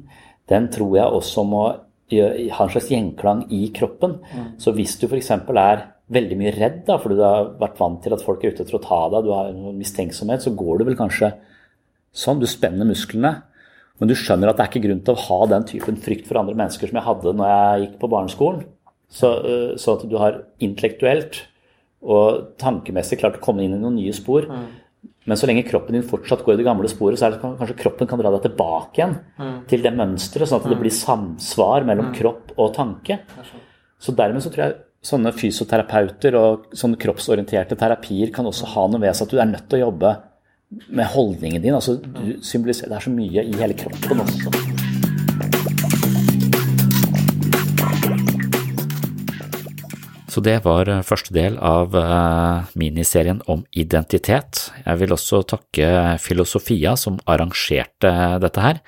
den 0.51 0.67
tror 0.73 0.97
jeg 0.97 1.17
også 1.21 1.45
må 1.47 1.63
ha 1.71 2.65
en 2.65 2.71
slags 2.73 2.89
gjenklang 2.91 3.45
i 3.55 3.69
kroppen. 3.75 4.17
Mm. 4.33 4.47
Så 4.59 4.73
hvis 4.75 4.97
du 4.99 5.05
f.eks. 5.07 5.31
er 5.31 5.85
veldig 6.11 6.37
mye 6.39 6.51
redd 6.57 6.81
da, 6.89 6.97
fordi 6.99 7.17
du 7.19 7.23
har 7.23 7.53
vært 7.61 7.79
vant 7.79 8.01
til 8.03 8.15
at 8.15 8.23
folk 8.25 8.43
er 8.43 8.51
ute 8.51 8.65
etter 8.65 8.75
å 8.75 8.83
ta 8.83 8.99
deg, 9.13 9.23
du 9.27 9.31
har 9.31 9.53
mistenksomhet, 9.77 10.43
så 10.43 10.51
går 10.57 10.81
du 10.81 10.89
vel 10.89 10.99
kanskje 10.99 11.31
sånn. 12.11 12.41
Du 12.41 12.49
spenner 12.51 12.89
musklene. 12.89 13.37
Men 14.01 14.09
du 14.09 14.17
skjønner 14.17 14.49
at 14.49 14.57
det 14.57 14.65
er 14.65 14.71
ikke 14.71 14.83
grunn 14.87 15.01
til 15.05 15.13
å 15.13 15.23
ha 15.27 15.39
den 15.51 15.65
typen 15.69 15.97
frykt 16.01 16.25
for 16.25 16.41
andre 16.41 16.57
mennesker 16.57 16.89
som 16.89 16.97
jeg 16.97 17.05
hadde 17.05 17.33
når 17.37 17.51
jeg 17.51 17.83
gikk 17.83 17.97
på 18.01 18.09
barneskolen. 18.09 18.63
Så, 19.11 19.29
øh, 19.45 19.73
så 19.77 19.93
at 19.93 20.05
du 20.09 20.15
har 20.17 20.39
intellektuelt 20.63 21.43
og 22.01 22.55
tankemessig 22.61 23.19
klart 23.21 23.37
å 23.37 23.43
komme 23.43 23.61
inn 23.61 23.75
i 23.75 23.81
noen 23.81 23.99
nye 23.99 24.13
spor. 24.15 24.47
Mm. 24.49 24.69
Men 25.29 25.37
så 25.37 25.45
lenge 25.45 25.67
kroppen 25.67 25.93
din 25.93 26.07
fortsatt 26.07 26.41
går 26.41 26.55
i 26.55 26.61
det 26.63 26.65
gamle 26.65 26.89
sporet, 26.89 27.19
så 27.21 27.27
er 27.27 27.35
det 27.35 27.41
kanskje 27.43 27.77
kroppen 27.77 28.09
kan 28.09 28.17
dra 28.17 28.31
deg 28.33 28.47
tilbake 28.47 28.97
igjen 28.97 29.19
mm. 29.37 29.57
til 29.69 29.85
det 29.85 29.91
mønsteret, 29.93 30.49
sånn 30.49 30.63
at 30.63 30.69
det 30.71 30.79
mm. 30.79 30.81
blir 30.81 30.95
samsvar 30.97 31.85
mellom 31.85 32.09
mm. 32.09 32.15
kropp 32.17 32.55
og 32.57 32.71
tanke. 32.73 33.19
Så 34.01 34.15
dermed 34.17 34.41
så 34.41 34.49
tror 34.49 34.65
jeg 34.65 34.79
sånne 35.05 35.33
fysioterapeuter 35.33 36.37
og 36.37 36.73
sånne 36.77 36.97
kroppsorienterte 37.01 37.77
terapier 37.77 38.33
kan 38.33 38.49
også 38.49 38.69
ha 38.73 38.87
noe 38.89 39.01
ved 39.01 39.13
seg 39.17 39.27
at 39.27 39.33
du 39.33 39.41
er 39.41 39.49
nødt 39.49 39.69
til 39.69 39.81
å 39.81 39.87
jobbe 39.87 40.15
med 40.87 41.05
holdningen 41.05 41.61
din. 41.61 41.73
altså 41.73 41.97
du 41.99 42.37
symboliserer, 42.41 42.89
Det 42.89 42.95
er 42.95 42.99
så 42.99 43.09
mye 43.09 43.43
i 43.43 43.55
hele 43.59 43.73
kroppen 43.73 44.19
også. 44.19 44.51
Så 50.31 50.39
det 50.39 50.61
var 50.63 50.87
eh, 50.87 51.03
første 51.03 51.33
del 51.35 51.57
av 51.59 51.95
eh, 51.95 52.69
miniserien 52.79 53.41
om 53.51 53.65
identitet. 53.71 54.71
Jeg 54.85 54.99
vil 55.01 55.11
også 55.11 55.41
takke 55.43 56.17
Filosofia 56.23 56.95
som 56.95 57.19
arrangerte 57.27 58.13
dette 58.39 58.63
her. 58.63 58.79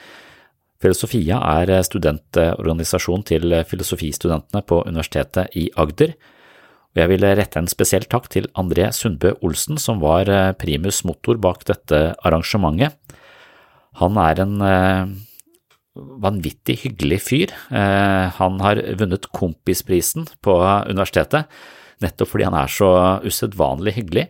Filosofia 0.84 1.40
er 1.60 1.84
studentorganisasjon 1.84 3.24
til 3.28 3.54
filosofistudentene 3.68 4.64
på 4.68 4.82
Universitetet 4.88 5.52
i 5.56 5.70
Agder. 5.80 6.16
Og 6.94 7.02
jeg 7.02 7.10
vil 7.10 7.26
rette 7.26 7.60
en 7.60 7.70
spesiell 7.70 8.06
takk 8.10 8.30
til 8.34 8.50
André 8.60 8.92
Sundbø 8.94 9.34
Olsen, 9.42 9.82
som 9.82 10.02
var 10.04 10.30
eh, 10.30 10.54
primus 10.58 11.04
motor 11.08 11.42
bak 11.42 11.66
dette 11.70 12.12
arrangementet. 12.22 12.98
Han 14.02 14.18
er 14.18 14.40
en 14.42 14.62
vanvittig 15.94 16.80
hyggelig 16.84 17.22
fyr. 17.28 17.54
Eh, 17.70 18.26
han 18.38 18.60
har 18.66 18.82
vunnet 19.00 19.30
Kompisprisen 19.36 20.28
på 20.42 20.56
universitetet, 20.90 21.50
nettopp 22.04 22.32
fordi 22.32 22.48
han 22.50 22.58
er 22.58 22.72
så 22.72 22.92
usedvanlig 23.24 23.96
hyggelig. 24.00 24.28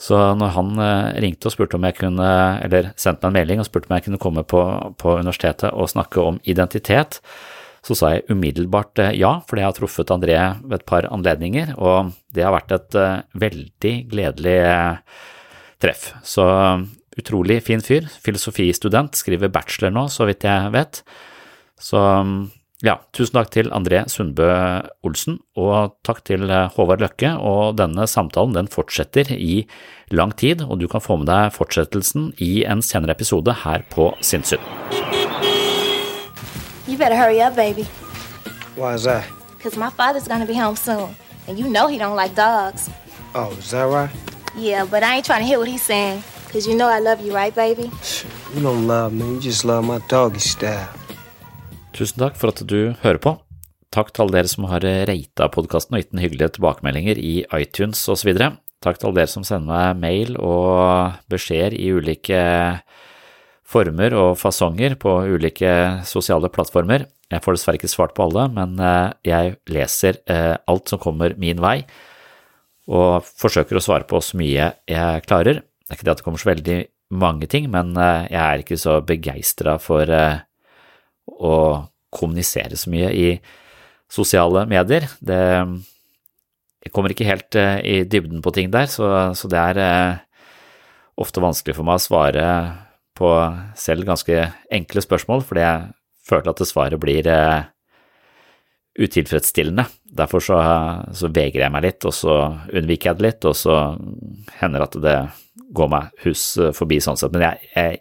Så 0.00 0.16
når 0.40 0.54
han 0.56 0.82
eh, 0.82 1.20
ringte 1.26 1.50
og 1.50 1.54
spurte 1.54 1.78
om 1.78 1.86
jeg 1.86 1.98
kunne, 2.00 2.32
eller 2.64 2.92
sendte 2.96 3.26
meg 3.26 3.30
en 3.30 3.38
melding 3.38 3.62
og 3.62 3.68
spurte 3.68 3.90
om 3.90 3.96
jeg 3.98 4.08
kunne 4.08 4.22
komme 4.22 4.44
på, 4.48 4.62
på 4.98 5.16
universitetet 5.20 5.70
og 5.70 5.90
snakke 5.92 6.24
om 6.24 6.40
identitet, 6.48 7.20
så 7.86 7.96
sa 7.96 8.12
jeg 8.14 8.26
umiddelbart 8.32 9.02
eh, 9.02 9.16
ja, 9.20 9.38
fordi 9.48 9.64
jeg 9.64 9.70
har 9.70 9.78
truffet 9.78 10.14
André 10.14 10.38
ved 10.62 10.78
et 10.80 10.86
par 10.88 11.08
anledninger, 11.10 11.74
og 11.78 12.14
det 12.34 12.46
har 12.46 12.54
vært 12.54 12.76
et 12.76 12.98
veldig 13.40 13.94
gledelig 14.12 14.60
treff. 15.80 16.10
Så 16.26 16.44
utrolig 17.20 17.60
fin 17.66 17.82
fyr. 17.84 18.06
Filosofistudent, 18.22 19.18
skriver 19.18 19.52
bachelor 19.52 19.92
nå, 19.94 20.06
så 20.12 20.28
vidt 20.28 20.46
jeg 20.46 20.72
vet. 20.76 21.02
Så 21.80 22.00
ja, 22.80 22.94
tusen 23.12 23.36
takk 23.36 23.50
til 23.52 23.68
André 23.76 24.06
Sundbø 24.08 24.48
Olsen, 25.04 25.36
og 25.60 25.98
takk 26.06 26.22
til 26.24 26.46
eh, 26.48 26.68
Håvard 26.76 27.04
Løkke. 27.04 27.34
Og 27.36 27.76
denne 27.80 28.08
samtalen 28.08 28.56
den 28.56 28.70
fortsetter 28.72 29.34
i 29.36 29.66
lang 30.16 30.32
tid, 30.32 30.64
og 30.64 30.80
du 30.80 30.88
kan 30.88 31.04
få 31.04 31.20
med 31.20 31.28
deg 31.28 31.52
fortsettelsen 31.56 32.32
i 32.40 32.64
en 32.64 32.84
senere 32.84 33.16
episode 33.18 33.60
her 33.66 33.84
på 33.92 34.12
Sinnsyn. 34.24 34.64
You 36.90 36.98
better 36.98 37.14
hurry 37.14 37.40
up, 37.40 37.54
baby. 37.54 37.84
Why 38.74 38.94
is 38.94 39.04
that? 39.04 39.22
Because 39.56 39.76
my 39.78 39.90
father's 39.90 40.26
gonna 40.26 40.44
be 40.44 40.58
home 40.58 40.74
soon, 40.74 41.14
and 41.46 41.56
you 41.56 41.70
know 41.70 41.86
he 41.86 41.98
don't 41.98 42.16
like 42.16 42.34
dogs. 42.34 42.90
Oh, 43.32 43.54
is 43.54 43.70
that 43.70 43.86
right? 43.86 44.10
Yeah, 44.56 44.84
but 44.90 45.04
I 45.04 45.14
ain't 45.14 45.24
trying 45.24 45.42
to 45.42 45.46
hear 45.46 45.60
what 45.60 45.68
he's 45.68 45.86
saying. 45.86 46.24
Because 46.46 46.66
you 46.66 46.74
know 46.74 46.88
I 46.88 46.98
love 46.98 47.20
you, 47.20 47.32
right, 47.32 47.54
baby? 47.54 47.92
You 48.56 48.62
don't 48.62 48.88
love 48.88 49.12
me, 49.12 49.34
you 49.34 49.40
just 49.40 49.64
love 49.64 49.84
my 49.84 50.00
doggy 50.08 50.42
style. 50.42 50.90
Tusen 51.94 52.18
takk 52.18 52.34
for 52.34 52.50
at 52.50 52.66
du 52.66 52.96
hører 53.04 53.22
på. 53.22 53.36
Takk 53.94 54.10
til 54.10 54.24
alle 54.24 54.40
dere 54.40 54.50
som 54.50 54.66
har 54.66 54.82
rata 54.82 55.46
podkasten 55.46 55.94
og 55.94 56.02
gitt 56.02 56.10
den 56.10 56.24
hyggelige 56.24 56.56
tilbakemeldinger 56.58 57.22
i 57.22 57.44
iTunes 57.54 58.02
osv. 58.10 58.34
Takk 58.82 58.98
til 58.98 59.12
alle 59.12 59.20
dere 59.22 59.30
som 59.30 59.46
sender 59.46 59.70
meg 59.70 60.02
mail 60.02 60.34
og 60.42 61.22
beskjeder 61.30 61.78
i 61.78 61.92
ulike 61.94 62.42
former 63.70 64.14
og 64.18 64.36
fasonger 64.40 64.96
på 65.00 65.12
ulike 65.30 65.72
sosiale 66.08 66.50
plattformer. 66.52 67.06
Jeg 67.30 67.44
får 67.44 67.56
dessverre 67.56 67.78
ikke 67.78 67.90
svart 67.90 68.14
på 68.16 68.26
alle, 68.26 68.48
men 68.56 68.78
eh, 68.82 69.12
jeg 69.28 69.58
leser 69.70 70.18
eh, 70.30 70.56
alt 70.70 70.90
som 70.90 71.00
kommer 71.02 71.36
min 71.38 71.60
vei, 71.62 71.78
og 72.90 73.26
forsøker 73.38 73.78
å 73.78 73.84
svare 73.84 74.08
på 74.10 74.18
så 74.24 74.40
mye 74.40 74.72
jeg 74.90 75.26
klarer. 75.28 75.62
Det 75.62 75.92
er 75.94 75.98
ikke 75.98 76.08
det 76.08 76.14
at 76.16 76.22
det 76.22 76.26
kommer 76.26 76.42
så 76.42 76.50
veldig 76.50 76.80
mange 77.20 77.50
ting, 77.50 77.70
men 77.70 77.94
eh, 77.94 78.26
jeg 78.32 78.42
er 78.42 78.64
ikke 78.64 78.80
så 78.80 78.98
begeistra 79.06 79.76
for 79.82 80.10
å 81.30 81.54
kommunisere 82.10 82.74
så 82.74 82.90
mye 82.90 83.14
i 83.14 83.28
sosiale 84.10 84.66
medier. 84.66 85.06
Det 85.22 85.40
jeg 86.80 86.94
kommer 86.96 87.12
ikke 87.12 87.28
helt 87.28 87.54
i 87.84 88.00
dybden 88.08 88.40
på 88.42 88.50
ting 88.56 88.70
der, 88.72 88.88
så, 88.88 89.30
det 89.52 89.60
er 89.60 90.22
ofte 91.20 91.42
vanskelig 91.44 91.76
for 91.76 91.86
meg 91.86 92.00
å 92.00 92.02
svare 92.02 92.46
på 93.20 93.30
selv 93.78 94.08
ganske 94.08 94.46
enkle 94.72 95.04
spørsmål, 95.04 95.44
fordi 95.46 95.66
jeg 95.66 95.90
følte 96.30 96.54
at 96.54 96.64
svaret 96.68 97.02
blir 97.02 97.28
utilfredsstillende. 99.00 99.84
Derfor 100.16 100.42
så, 100.42 100.58
så, 101.14 101.30
vegrer 101.30 101.66
jeg 101.66 101.74
meg 101.74 101.84
litt, 101.86 102.04
og 102.08 102.14
så 102.16 102.36
unnviker 102.72 103.10
jeg 103.10 103.18
det 103.18 103.26
litt, 103.26 103.48
og 103.48 103.56
så 103.56 103.78
hender 104.60 104.82
det 104.82 104.88
at 104.88 105.00
det 105.04 105.16
går 105.76 105.90
meg 105.92 106.22
hus 106.24 106.44
forbi 106.76 107.00
sånn 107.02 107.18
sett. 107.20 107.34
Men 107.34 107.46
jeg, 107.46 107.70
jeg, 107.76 108.00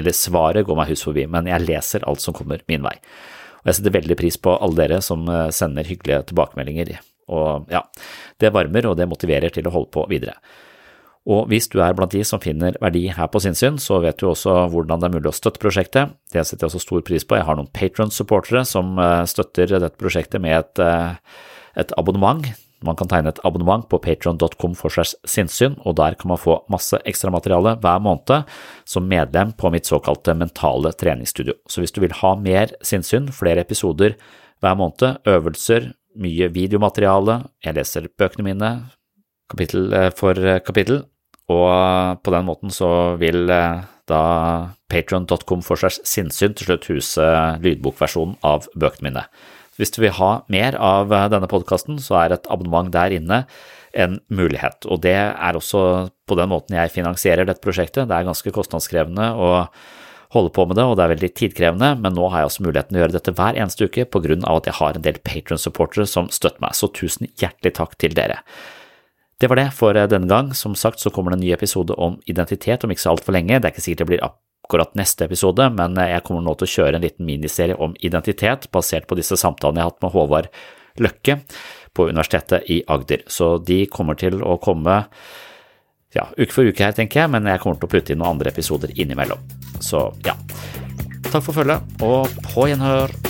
eller 0.00 0.16
svaret 0.16 0.66
går 0.68 0.78
meg 0.78 0.92
hus 0.92 1.04
forbi, 1.06 1.26
men 1.30 1.48
jeg 1.50 1.66
leser 1.66 2.06
alt 2.08 2.22
som 2.22 2.36
kommer 2.36 2.62
min 2.70 2.84
vei. 2.84 2.96
Og 3.60 3.70
jeg 3.70 3.80
setter 3.80 3.96
veldig 3.98 4.16
pris 4.20 4.38
på 4.40 4.56
alle 4.56 4.78
dere 4.78 5.00
som 5.04 5.26
eh, 5.28 5.48
sender 5.54 5.88
hyggelige 5.88 6.30
tilbakemeldinger, 6.30 6.94
og 7.30 7.70
ja, 7.70 7.84
det 8.42 8.50
varmer 8.54 8.88
og 8.90 8.96
det 8.98 9.06
motiverer 9.06 9.52
til 9.54 9.68
å 9.68 9.74
holde 9.74 9.92
på 9.94 10.06
videre. 10.10 10.38
Og 11.28 11.50
hvis 11.50 11.68
du 11.68 11.76
er 11.84 11.92
blant 11.96 12.14
de 12.14 12.22
som 12.24 12.40
finner 12.40 12.78
verdi 12.80 13.04
her 13.12 13.28
på 13.28 13.42
sinnssyn, 13.44 13.76
så 13.82 13.98
vet 14.00 14.16
du 14.20 14.30
også 14.30 14.54
hvordan 14.72 15.02
det 15.02 15.10
er 15.10 15.14
mulig 15.18 15.28
å 15.28 15.36
støtte 15.36 15.60
prosjektet. 15.60 16.14
Det 16.32 16.46
setter 16.46 16.64
jeg 16.64 16.72
også 16.72 16.82
stor 16.86 17.04
pris 17.04 17.26
på. 17.26 17.36
Jeg 17.36 17.46
har 17.48 17.58
noen 17.58 17.68
Patron-supportere 17.76 18.64
som 18.68 18.96
eh, 18.98 19.22
støtter 19.28 19.76
dette 19.76 20.00
prosjektet 20.00 20.40
med 20.40 20.56
et, 20.56 20.82
eh, 20.84 21.44
et 21.84 21.92
abonnement. 22.00 22.48
Man 22.80 22.96
kan 22.96 23.10
tegne 23.10 23.28
et 23.28 23.40
abonnement 23.44 23.84
på 23.90 23.98
patron.com 24.00 24.74
for 24.78 24.92
segs 24.94 25.12
sinnssyn, 25.28 25.76
og 25.84 25.98
der 25.98 26.16
kan 26.16 26.32
man 26.32 26.40
få 26.40 26.62
masse 26.72 26.96
ekstramateriale 27.04 27.74
hver 27.82 28.00
måned 28.00 28.48
som 28.88 29.08
medlem 29.08 29.52
på 29.52 29.68
mitt 29.74 29.90
såkalte 29.90 30.32
mentale 30.32 30.94
treningsstudio. 30.96 31.58
Så 31.68 31.84
hvis 31.84 31.92
du 31.92 32.00
vil 32.00 32.16
ha 32.22 32.32
mer 32.40 32.72
sinnssyn, 32.80 33.28
flere 33.36 33.66
episoder 33.66 34.16
hver 34.64 34.80
måned, 34.80 35.20
øvelser, 35.28 35.92
mye 36.20 36.48
videomateriale, 36.52 37.42
jeg 37.64 37.76
leser 37.76 38.08
bøkene 38.18 38.48
mine 38.48 38.72
kapittel 39.50 39.92
eh, 39.96 40.10
for 40.16 40.38
kapittel, 40.66 41.04
og 41.50 42.20
på 42.22 42.34
den 42.34 42.46
måten 42.46 42.74
så 42.74 43.16
vil 43.20 43.50
eh, 43.50 43.82
da 44.10 44.22
patron.com 44.90 45.62
for 45.66 45.80
seg 45.80 46.00
sinnssyn 46.06 46.54
til 46.56 46.70
slutt 46.70 46.88
huse 46.90 47.26
lydbokversjonen 47.62 48.38
av 48.46 48.66
bøkene 48.74 49.10
mine. 49.10 49.26
Hvis 49.80 49.94
du 49.94 50.02
vil 50.02 50.16
ha 50.18 50.32
mer 50.52 50.76
av 50.76 51.12
eh, 51.14 51.28
denne 51.32 51.50
podkasten, 51.50 52.00
så 52.02 52.18
er 52.22 52.36
et 52.36 52.50
abonnement 52.52 52.90
der 52.92 53.14
inne 53.16 53.44
en 53.90 54.20
mulighet. 54.30 54.86
Og 54.86 55.00
det 55.02 55.16
er 55.18 55.56
også 55.58 56.10
på 56.28 56.36
den 56.38 56.52
måten 56.52 56.76
jeg 56.78 56.92
finansierer 56.94 57.48
dette 57.48 57.64
prosjektet. 57.64 58.06
Det 58.06 58.14
er 58.14 58.28
ganske 58.28 58.52
kostnadskrevende 58.54 59.32
å 59.34 59.50
holde 60.30 60.52
på 60.54 60.62
med 60.68 60.78
det, 60.78 60.84
og 60.86 60.94
det 60.94 61.02
er 61.02 61.12
veldig 61.16 61.30
tidkrevende, 61.34 61.88
men 62.04 62.14
nå 62.14 62.28
har 62.30 62.44
jeg 62.44 62.50
også 62.52 62.62
muligheten 62.62 62.94
til 62.94 63.00
å 63.00 63.02
gjøre 63.02 63.16
dette 63.16 63.34
hver 63.34 63.56
eneste 63.58 63.88
uke 63.90 64.04
på 64.06 64.20
grunn 64.22 64.44
av 64.46 64.60
at 64.60 64.68
jeg 64.70 64.78
har 64.78 64.94
en 64.94 65.06
del 65.06 65.18
patron-supportere 65.26 66.06
som 66.06 66.28
støtter 66.30 66.62
meg, 66.62 66.76
så 66.78 66.86
tusen 66.94 67.26
hjertelig 67.40 67.74
takk 67.80 67.96
til 67.98 68.14
dere. 68.14 68.38
Det 69.40 69.48
var 69.48 69.56
det 69.56 69.70
for 69.72 69.96
eh, 69.96 70.08
denne 70.08 70.28
gang. 70.28 70.54
Som 70.54 70.74
sagt 70.76 71.00
så 71.00 71.10
kommer 71.10 71.32
det 71.32 71.40
en 71.40 71.44
ny 71.46 71.52
episode 71.56 71.96
om 71.96 72.18
identitet 72.28 72.84
om 72.84 72.92
ikke 72.92 73.06
så 73.06 73.14
altfor 73.14 73.32
lenge. 73.36 73.56
Det 73.56 73.70
er 73.70 73.74
ikke 73.74 73.84
sikkert 73.86 74.04
det 74.04 74.10
blir 74.12 74.26
akkurat 74.26 74.92
neste 74.98 75.24
episode, 75.24 75.70
men 75.76 75.96
eh, 75.96 76.12
jeg 76.12 76.26
kommer 76.26 76.44
nå 76.44 76.54
til 76.60 76.68
å 76.68 76.74
kjøre 76.74 77.00
en 77.00 77.06
liten 77.06 77.28
miniserie 77.28 77.78
om 77.80 77.96
identitet 78.04 78.68
basert 78.74 79.08
på 79.08 79.16
disse 79.16 79.40
samtalene 79.40 79.80
jeg 79.80 79.88
har 79.88 79.94
hatt 79.94 80.04
med 80.04 80.14
Håvard 80.16 80.50
Løkke 81.00 81.38
på 81.96 82.10
Universitetet 82.10 82.68
i 82.68 82.82
Agder. 82.84 83.24
Så 83.32 83.54
de 83.64 83.86
kommer 83.88 84.18
til 84.20 84.42
å 84.44 84.58
komme 84.60 85.00
ja, 86.12 86.26
uke 86.36 86.52
for 86.52 86.68
uke 86.68 86.84
her, 86.84 86.92
tenker 86.92 87.22
jeg, 87.22 87.32
men 87.32 87.48
jeg 87.48 87.62
kommer 87.62 87.80
til 87.80 87.88
å 87.88 87.94
putte 87.94 88.12
inn 88.12 88.20
noen 88.20 88.34
andre 88.36 88.52
episoder 88.52 88.92
innimellom. 88.92 89.40
Så 89.80 90.10
ja. 90.26 90.36
Takk 91.30 91.44
for 91.46 91.54
følget, 91.54 92.00
og 92.02 92.28
på 92.50 92.68
gjenhør. 92.68 93.29